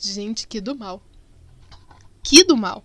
gente, 0.00 0.46
que 0.46 0.60
do 0.60 0.74
mal. 0.74 1.02
Que 2.22 2.44
do 2.44 2.56
mal. 2.56 2.84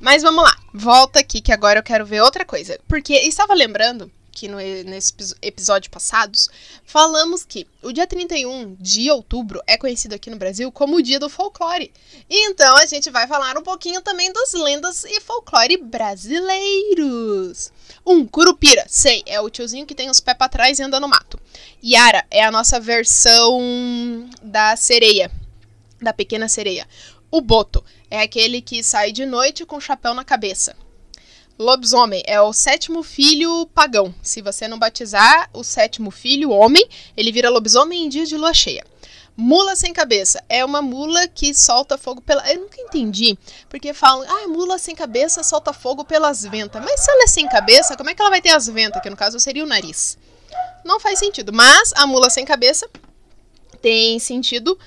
Mas 0.00 0.22
vamos 0.22 0.42
lá, 0.42 0.56
volta 0.74 1.20
aqui 1.20 1.40
que 1.40 1.52
agora 1.52 1.78
eu 1.78 1.82
quero 1.82 2.04
ver 2.04 2.20
outra 2.22 2.44
coisa. 2.44 2.78
Porque 2.88 3.14
estava 3.14 3.54
lembrando 3.54 4.10
que 4.32 4.48
no, 4.48 4.56
nesse 4.56 5.12
episódio 5.42 5.90
passados, 5.90 6.48
falamos 6.84 7.44
que 7.44 7.66
o 7.82 7.92
dia 7.92 8.06
31 8.06 8.74
de 8.80 9.10
outubro 9.10 9.62
é 9.66 9.76
conhecido 9.76 10.14
aqui 10.14 10.30
no 10.30 10.36
Brasil 10.36 10.72
como 10.72 10.96
o 10.96 11.02
dia 11.02 11.20
do 11.20 11.28
folclore. 11.28 11.92
Então 12.28 12.76
a 12.78 12.86
gente 12.86 13.10
vai 13.10 13.26
falar 13.26 13.56
um 13.56 13.62
pouquinho 13.62 14.00
também 14.00 14.32
das 14.32 14.52
lendas 14.54 15.04
e 15.04 15.20
folclore 15.20 15.76
brasileiros. 15.76 17.70
Um, 18.04 18.26
Curupira, 18.26 18.84
sei, 18.88 19.22
é 19.26 19.40
o 19.40 19.50
tiozinho 19.50 19.86
que 19.86 19.94
tem 19.94 20.10
os 20.10 20.18
pés 20.18 20.36
pra 20.36 20.48
trás 20.48 20.78
e 20.78 20.82
anda 20.82 20.98
no 20.98 21.06
mato. 21.06 21.38
Yara 21.84 22.24
é 22.30 22.42
a 22.42 22.50
nossa 22.50 22.80
versão 22.80 24.28
da 24.42 24.74
sereia, 24.76 25.30
da 26.00 26.12
pequena 26.12 26.48
sereia. 26.48 26.88
O 27.30 27.40
Boto 27.40 27.84
é 28.10 28.20
aquele 28.20 28.60
que 28.60 28.82
sai 28.82 29.12
de 29.12 29.24
noite 29.24 29.64
com 29.64 29.80
chapéu 29.80 30.14
na 30.14 30.24
cabeça. 30.24 30.76
Lobisomem 31.62 32.22
é 32.26 32.40
o 32.40 32.52
sétimo 32.52 33.04
filho 33.04 33.66
pagão. 33.72 34.12
Se 34.20 34.42
você 34.42 34.66
não 34.66 34.78
batizar 34.78 35.48
o 35.52 35.62
sétimo 35.62 36.10
filho, 36.10 36.50
homem, 36.50 36.84
ele 37.16 37.30
vira 37.30 37.48
lobisomem 37.48 38.04
em 38.04 38.08
dia 38.08 38.26
de 38.26 38.36
lua 38.36 38.52
cheia. 38.52 38.84
Mula 39.36 39.76
sem 39.76 39.92
cabeça 39.92 40.42
é 40.48 40.64
uma 40.64 40.82
mula 40.82 41.26
que 41.28 41.54
solta 41.54 41.96
fogo 41.96 42.20
pela. 42.20 42.46
Eu 42.52 42.62
nunca 42.62 42.80
entendi, 42.80 43.38
porque 43.68 43.94
falam, 43.94 44.28
ah, 44.28 44.48
mula 44.48 44.76
sem 44.76 44.94
cabeça 44.94 45.42
solta 45.42 45.72
fogo 45.72 46.04
pelas 46.04 46.42
ventas. 46.42 46.82
Mas 46.82 47.00
se 47.00 47.10
ela 47.10 47.24
é 47.24 47.26
sem 47.28 47.48
cabeça, 47.48 47.96
como 47.96 48.10
é 48.10 48.14
que 48.14 48.20
ela 48.20 48.30
vai 48.30 48.42
ter 48.42 48.50
as 48.50 48.66
ventas? 48.66 49.00
Que 49.00 49.08
no 49.08 49.16
caso 49.16 49.38
seria 49.38 49.64
o 49.64 49.66
nariz. 49.66 50.18
Não 50.84 50.98
faz 50.98 51.18
sentido. 51.20 51.52
Mas 51.52 51.92
a 51.94 52.06
mula 52.06 52.28
sem 52.28 52.44
cabeça 52.44 52.90
tem 53.80 54.18
sentido 54.18 54.78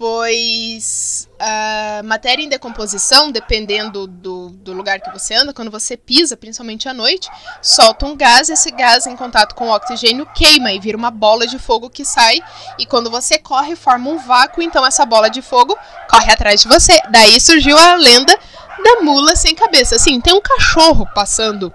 pois 0.00 1.28
a 1.38 2.00
matéria 2.02 2.42
em 2.42 2.48
decomposição, 2.48 3.30
dependendo 3.30 4.06
do, 4.06 4.48
do 4.48 4.72
lugar 4.72 4.98
que 4.98 5.10
você 5.10 5.34
anda, 5.34 5.52
quando 5.52 5.70
você 5.70 5.94
pisa, 5.94 6.38
principalmente 6.38 6.88
à 6.88 6.94
noite, 6.94 7.28
solta 7.60 8.06
um 8.06 8.16
gás, 8.16 8.48
esse 8.48 8.70
gás 8.70 9.06
em 9.06 9.14
contato 9.14 9.54
com 9.54 9.68
o 9.68 9.74
oxigênio 9.74 10.24
queima 10.34 10.72
e 10.72 10.80
vira 10.80 10.96
uma 10.96 11.10
bola 11.10 11.46
de 11.46 11.58
fogo 11.58 11.90
que 11.90 12.02
sai, 12.02 12.40
e 12.78 12.86
quando 12.86 13.10
você 13.10 13.38
corre, 13.38 13.76
forma 13.76 14.08
um 14.08 14.16
vácuo, 14.16 14.62
então 14.62 14.86
essa 14.86 15.04
bola 15.04 15.28
de 15.28 15.42
fogo 15.42 15.76
corre 16.08 16.32
atrás 16.32 16.62
de 16.62 16.68
você. 16.68 16.98
Daí 17.10 17.38
surgiu 17.38 17.76
a 17.76 17.96
lenda 17.96 18.34
da 18.82 19.02
mula 19.02 19.36
sem 19.36 19.54
cabeça. 19.54 19.96
Assim, 19.96 20.18
tem 20.18 20.32
um 20.32 20.40
cachorro 20.40 21.06
passando 21.14 21.70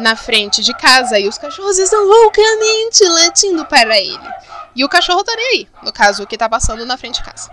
na 0.00 0.16
frente 0.16 0.60
de 0.60 0.74
casa 0.74 1.20
e 1.20 1.28
os 1.28 1.38
cachorros 1.38 1.78
estão 1.78 2.04
loucamente 2.04 3.04
latindo 3.04 3.64
para 3.66 3.96
ele. 3.96 4.18
E 4.74 4.84
o 4.84 4.88
cachorro 4.88 5.24
tá 5.24 5.34
nem 5.34 5.46
aí, 5.48 5.68
no 5.82 5.92
caso, 5.92 6.22
o 6.22 6.26
que 6.26 6.38
tá 6.38 6.48
passando 6.48 6.84
na 6.86 6.96
frente 6.96 7.16
de 7.16 7.24
casa. 7.24 7.50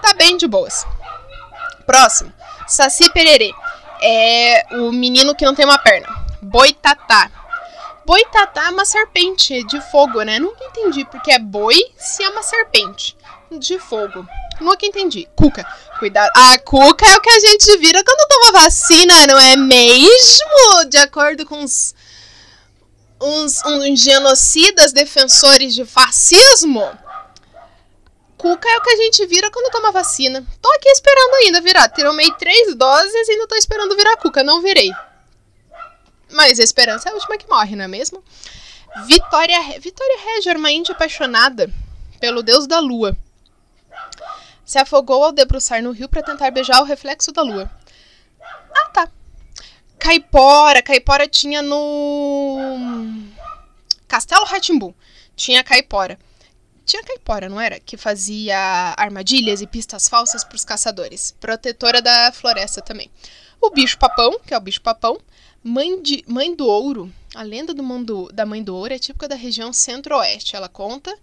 Tá 0.00 0.14
bem 0.14 0.36
de 0.36 0.46
boas. 0.46 0.86
Próximo. 1.86 2.32
Saci 2.66 3.10
Pererê. 3.10 3.52
É 4.02 4.66
o 4.72 4.92
menino 4.92 5.34
que 5.34 5.44
não 5.44 5.54
tem 5.54 5.64
uma 5.64 5.78
perna. 5.78 6.08
Boitatá. 6.42 7.30
Boitatá 8.04 8.66
é 8.66 8.70
uma 8.70 8.84
serpente 8.84 9.64
de 9.64 9.80
fogo, 9.80 10.20
né? 10.22 10.38
Nunca 10.38 10.62
entendi 10.64 11.04
porque 11.06 11.32
é 11.32 11.38
boi 11.38 11.82
se 11.96 12.22
é 12.22 12.28
uma 12.28 12.42
serpente 12.42 13.16
de 13.50 13.78
fogo. 13.78 14.26
Nunca 14.60 14.86
entendi. 14.86 15.28
Cuca. 15.34 15.66
Cuidado. 15.98 16.30
A 16.34 16.58
cuca 16.58 17.06
é 17.06 17.16
o 17.16 17.20
que 17.20 17.30
a 17.30 17.40
gente 17.40 17.78
vira 17.78 18.02
quando 18.04 18.28
toma 18.28 18.62
vacina, 18.62 19.26
não 19.26 19.38
é 19.38 19.56
mesmo? 19.56 20.84
De 20.88 20.98
acordo 20.98 21.46
com 21.46 21.62
os 21.62 21.94
uns, 23.24 23.64
uns 23.64 24.00
genocidas 24.00 24.92
defensores 24.92 25.74
de 25.74 25.84
fascismo, 25.84 26.82
cuca 28.36 28.68
é 28.68 28.76
o 28.76 28.82
que 28.82 28.90
a 28.90 28.96
gente 28.96 29.26
vira 29.26 29.50
quando 29.50 29.72
toma 29.72 29.90
vacina. 29.90 30.44
Tô 30.60 30.70
aqui 30.72 30.88
esperando 30.90 31.34
ainda 31.36 31.60
virar. 31.60 31.88
Tomei 31.88 32.30
três 32.32 32.74
doses 32.74 33.28
e 33.28 33.32
ainda 33.32 33.48
tô 33.48 33.54
esperando 33.54 33.96
virar 33.96 34.16
cuca. 34.18 34.42
Não 34.44 34.60
virei. 34.60 34.90
Mas 36.30 36.60
a 36.60 36.62
esperança 36.62 37.08
é 37.08 37.12
a 37.12 37.14
última 37.14 37.38
que 37.38 37.48
morre, 37.48 37.74
não 37.74 37.84
é 37.84 37.88
mesmo? 37.88 38.22
Vitória, 39.06 39.60
Vitória 39.80 40.18
Regia 40.24 40.56
uma 40.56 40.70
índia 40.70 40.94
apaixonada 40.94 41.70
pelo 42.20 42.42
deus 42.42 42.66
da 42.66 42.78
lua. 42.78 43.16
Se 44.64 44.78
afogou 44.78 45.24
ao 45.24 45.32
debruçar 45.32 45.82
no 45.82 45.90
rio 45.90 46.08
para 46.08 46.22
tentar 46.22 46.50
beijar 46.50 46.80
o 46.80 46.84
reflexo 46.84 47.32
da 47.32 47.42
lua. 47.42 47.70
Ah, 48.74 48.88
tá. 48.90 49.08
Caipora. 50.04 50.82
Caipora 50.82 51.26
tinha 51.26 51.62
no. 51.62 52.58
Castelo 54.06 54.44
Ratimbu. 54.44 54.94
Tinha 55.34 55.64
caipora. 55.64 56.18
Tinha 56.84 57.02
caipora, 57.02 57.48
não 57.48 57.58
era? 57.58 57.80
Que 57.80 57.96
fazia 57.96 58.94
armadilhas 58.98 59.62
e 59.62 59.66
pistas 59.66 60.06
falsas 60.06 60.44
para 60.44 60.56
os 60.56 60.64
caçadores. 60.64 61.34
Protetora 61.40 62.02
da 62.02 62.30
floresta 62.32 62.82
também. 62.82 63.10
O 63.58 63.70
bicho 63.70 63.98
papão, 63.98 64.38
que 64.46 64.52
é 64.52 64.58
o 64.58 64.60
bicho 64.60 64.82
papão. 64.82 65.18
Mãe, 65.62 66.02
de, 66.02 66.22
mãe 66.28 66.54
do 66.54 66.66
ouro. 66.66 67.10
A 67.34 67.42
lenda 67.42 67.72
do 67.72 67.82
mundo, 67.82 68.28
da 68.30 68.44
mãe 68.44 68.62
do 68.62 68.76
ouro 68.76 68.92
é 68.92 68.98
típica 68.98 69.26
da 69.26 69.34
região 69.34 69.72
centro-oeste. 69.72 70.54
Ela 70.54 70.68
conta 70.68 71.18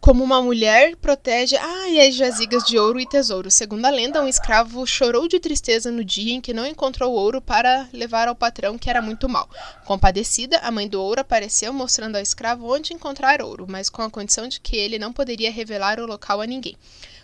como 0.00 0.22
uma 0.22 0.40
mulher 0.40 0.96
protege 0.96 1.56
ai, 1.56 2.06
as 2.06 2.14
jazigas 2.14 2.64
de 2.64 2.78
ouro 2.78 3.00
e 3.00 3.06
tesouro. 3.06 3.50
Segundo 3.50 3.84
a 3.84 3.90
lenda, 3.90 4.22
um 4.22 4.28
escravo 4.28 4.86
chorou 4.86 5.26
de 5.26 5.40
tristeza 5.40 5.90
no 5.90 6.04
dia 6.04 6.34
em 6.34 6.40
que 6.40 6.54
não 6.54 6.64
encontrou 6.64 7.12
ouro 7.12 7.42
para 7.42 7.88
levar 7.92 8.28
ao 8.28 8.34
patrão, 8.34 8.78
que 8.78 8.88
era 8.88 9.02
muito 9.02 9.28
mau. 9.28 9.48
Compadecida, 9.84 10.58
a 10.58 10.70
mãe 10.70 10.88
do 10.88 11.02
ouro 11.02 11.20
apareceu 11.20 11.72
mostrando 11.72 12.16
ao 12.16 12.22
escravo 12.22 12.72
onde 12.72 12.94
encontrar 12.94 13.42
ouro, 13.42 13.66
mas 13.68 13.90
com 13.90 14.00
a 14.00 14.10
condição 14.10 14.46
de 14.46 14.60
que 14.60 14.76
ele 14.76 14.98
não 14.98 15.12
poderia 15.12 15.50
revelar 15.50 15.98
o 15.98 16.06
local 16.06 16.40
a 16.40 16.46
ninguém. 16.46 16.76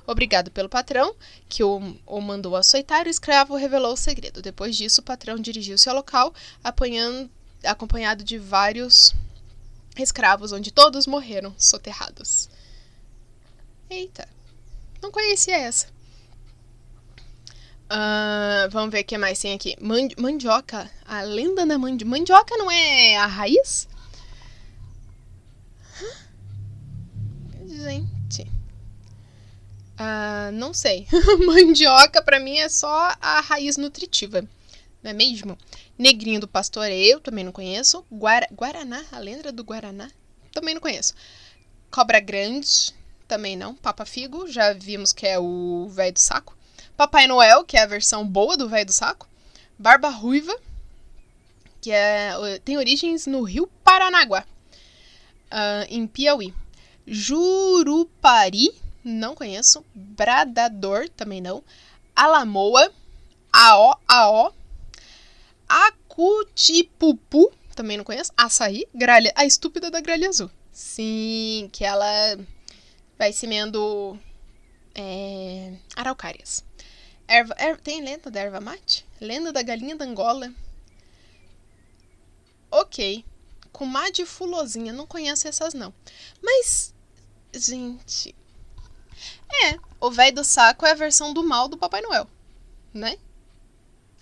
Obrigado 0.06 0.50
pelo 0.50 0.68
patrão, 0.68 1.14
que 1.48 1.62
o, 1.62 1.96
o 2.04 2.20
mandou 2.20 2.56
açoitar, 2.56 3.06
o 3.06 3.10
escravo 3.10 3.56
revelou 3.56 3.94
o 3.94 3.96
segredo. 3.96 4.42
Depois 4.42 4.76
disso, 4.76 5.00
o 5.00 5.04
patrão 5.04 5.36
dirigiu-se 5.38 5.88
ao 5.88 5.94
local, 5.94 6.34
acompanhado 7.62 8.22
de 8.22 8.36
vários 8.36 9.14
escravos, 9.96 10.52
onde 10.52 10.70
todos 10.70 11.06
morreram 11.06 11.54
soterrados. 11.56 12.50
Eita, 13.90 14.28
não 15.02 15.10
conhecia 15.10 15.56
essa. 15.56 15.94
Uh, 17.84 18.68
vamos 18.70 18.90
ver 18.90 19.02
o 19.02 19.04
que 19.04 19.18
mais 19.18 19.38
tem 19.38 19.54
aqui. 19.54 19.76
Mandi 19.80 20.16
mandioca. 20.18 20.90
A 21.04 21.22
lenda 21.22 21.66
da 21.66 21.78
mandioca. 21.78 22.10
Mandioca 22.10 22.56
não 22.56 22.70
é 22.70 23.16
a 23.16 23.26
raiz? 23.26 23.86
Gente. 27.66 28.42
Uh, 29.94 30.50
não 30.52 30.72
sei. 30.72 31.06
mandioca 31.46 32.22
para 32.22 32.40
mim 32.40 32.58
é 32.58 32.68
só 32.68 33.14
a 33.20 33.40
raiz 33.40 33.76
nutritiva. 33.76 34.42
Não 35.02 35.10
é 35.10 35.14
mesmo? 35.14 35.58
Negrinho 35.98 36.40
do 36.40 36.48
pastoreio, 36.48 37.20
também 37.20 37.44
não 37.44 37.52
conheço. 37.52 38.04
Guara 38.10 38.48
Guaraná, 38.50 39.04
a 39.12 39.18
lenda 39.18 39.52
do 39.52 39.62
Guaraná, 39.62 40.10
também 40.50 40.74
não 40.74 40.80
conheço. 40.80 41.14
Cobra 41.90 42.18
grande, 42.18 42.94
também 43.26 43.56
não. 43.56 43.74
Papa 43.74 44.04
Figo, 44.04 44.46
já 44.48 44.72
vimos 44.72 45.12
que 45.12 45.26
é 45.26 45.38
o 45.38 45.88
velho 45.90 46.12
do 46.12 46.20
saco. 46.20 46.56
Papai 46.96 47.26
Noel, 47.26 47.64
que 47.64 47.76
é 47.76 47.82
a 47.82 47.86
versão 47.86 48.26
boa 48.26 48.56
do 48.56 48.68
velho 48.68 48.86
do 48.86 48.92
saco. 48.92 49.28
Barba 49.78 50.08
Ruiva, 50.08 50.56
que 51.80 51.90
é, 51.90 52.32
tem 52.64 52.78
origens 52.78 53.26
no 53.26 53.42
rio 53.42 53.68
Paranaguá, 53.82 54.44
uh, 55.50 55.86
em 55.88 56.06
Piauí. 56.06 56.54
Jurupari, 57.06 58.70
não 59.02 59.34
conheço. 59.34 59.84
Bradador, 59.94 61.08
também 61.10 61.40
não. 61.40 61.62
Alamoa, 62.14 62.90
Aó, 63.52 63.96
Aó. 64.08 64.52
Acutipupu, 65.68 67.52
também 67.74 67.96
não 67.96 68.04
conheço. 68.04 68.32
Açaí, 68.36 68.86
gralha, 68.94 69.32
a 69.34 69.44
estúpida 69.44 69.90
da 69.90 70.00
gralha 70.00 70.28
azul. 70.28 70.50
Sim, 70.72 71.68
que 71.72 71.84
ela 71.84 72.38
vai 73.18 73.32
semendo 73.32 74.18
é, 74.94 75.74
araucárias. 75.96 76.64
Erva, 77.26 77.54
erva, 77.58 77.80
tem 77.80 78.02
lenda 78.02 78.30
da 78.30 78.40
erva 78.40 78.60
mate? 78.60 79.06
Lenda 79.20 79.52
da 79.52 79.62
galinha 79.62 79.96
da 79.96 80.04
Angola. 80.04 80.52
Ok. 82.70 83.24
Comadre 83.72 84.26
fulozinha. 84.26 84.92
Não 84.92 85.06
conheço 85.06 85.48
essas, 85.48 85.74
não. 85.74 85.92
Mas, 86.42 86.94
gente... 87.54 88.34
É, 89.64 89.78
o 90.00 90.10
velho 90.10 90.36
do 90.36 90.44
saco 90.44 90.84
é 90.84 90.90
a 90.90 90.94
versão 90.94 91.32
do 91.32 91.42
mal 91.42 91.68
do 91.68 91.78
Papai 91.78 92.00
Noel, 92.00 92.28
né? 92.92 93.16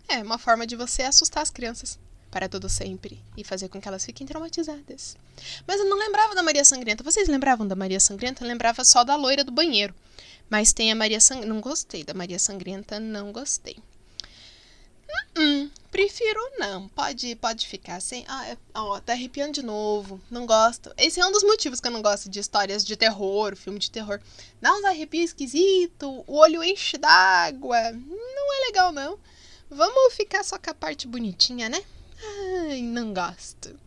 É 0.06 0.18
uma 0.18 0.38
forma 0.38 0.66
de 0.66 0.76
você 0.76 1.02
assustar 1.02 1.42
as 1.42 1.50
crianças 1.50 1.98
para 2.32 2.48
todo 2.48 2.66
sempre 2.66 3.22
e 3.36 3.44
fazer 3.44 3.68
com 3.68 3.78
que 3.78 3.86
elas 3.86 4.04
fiquem 4.06 4.26
traumatizadas. 4.26 5.16
Mas 5.66 5.78
eu 5.78 5.84
não 5.84 5.98
lembrava 5.98 6.34
da 6.34 6.42
Maria 6.42 6.64
Sangrenta. 6.64 7.04
Vocês 7.04 7.28
lembravam 7.28 7.68
da 7.68 7.76
Maria 7.76 8.00
Sangrenta? 8.00 8.42
Eu 8.42 8.48
lembrava 8.48 8.82
só 8.84 9.04
da 9.04 9.14
loira 9.14 9.44
do 9.44 9.52
banheiro. 9.52 9.94
Mas 10.48 10.72
tem 10.72 10.90
a 10.90 10.96
Maria 10.96 11.20
Sangrenta. 11.20 11.52
Não 11.52 11.60
gostei 11.60 12.02
da 12.02 12.14
Maria 12.14 12.38
Sangrenta, 12.38 12.98
não 12.98 13.30
gostei. 13.30 13.76
Hum, 15.36 15.70
prefiro 15.90 16.40
não. 16.56 16.88
Pode, 16.88 17.36
pode 17.36 17.66
ficar 17.66 18.00
sem. 18.00 18.24
Ah, 18.26 18.56
ó, 18.74 18.98
tá 18.98 19.12
arrepiando 19.12 19.52
de 19.52 19.62
novo. 19.62 20.18
Não 20.30 20.46
gosto. 20.46 20.90
Esse 20.96 21.20
é 21.20 21.26
um 21.26 21.32
dos 21.32 21.42
motivos 21.42 21.80
que 21.80 21.86
eu 21.86 21.92
não 21.92 22.00
gosto 22.00 22.30
de 22.30 22.40
histórias 22.40 22.82
de 22.82 22.96
terror, 22.96 23.54
filme 23.56 23.78
de 23.78 23.90
terror. 23.90 24.18
Dá 24.58 24.72
uns 24.72 24.84
arrepios 24.84 25.30
esquisito, 25.30 26.24
o 26.26 26.36
olho 26.36 26.64
enche 26.64 26.96
d'água. 26.96 27.92
Não 27.92 28.54
é 28.54 28.66
legal, 28.68 28.90
não. 28.90 29.18
Vamos 29.70 30.14
ficar 30.14 30.42
só 30.44 30.58
com 30.58 30.70
a 30.70 30.74
parte 30.74 31.06
bonitinha, 31.06 31.68
né? 31.68 31.82
Ai, 32.24 32.82
não 32.82 33.12
gosto. 33.12 33.78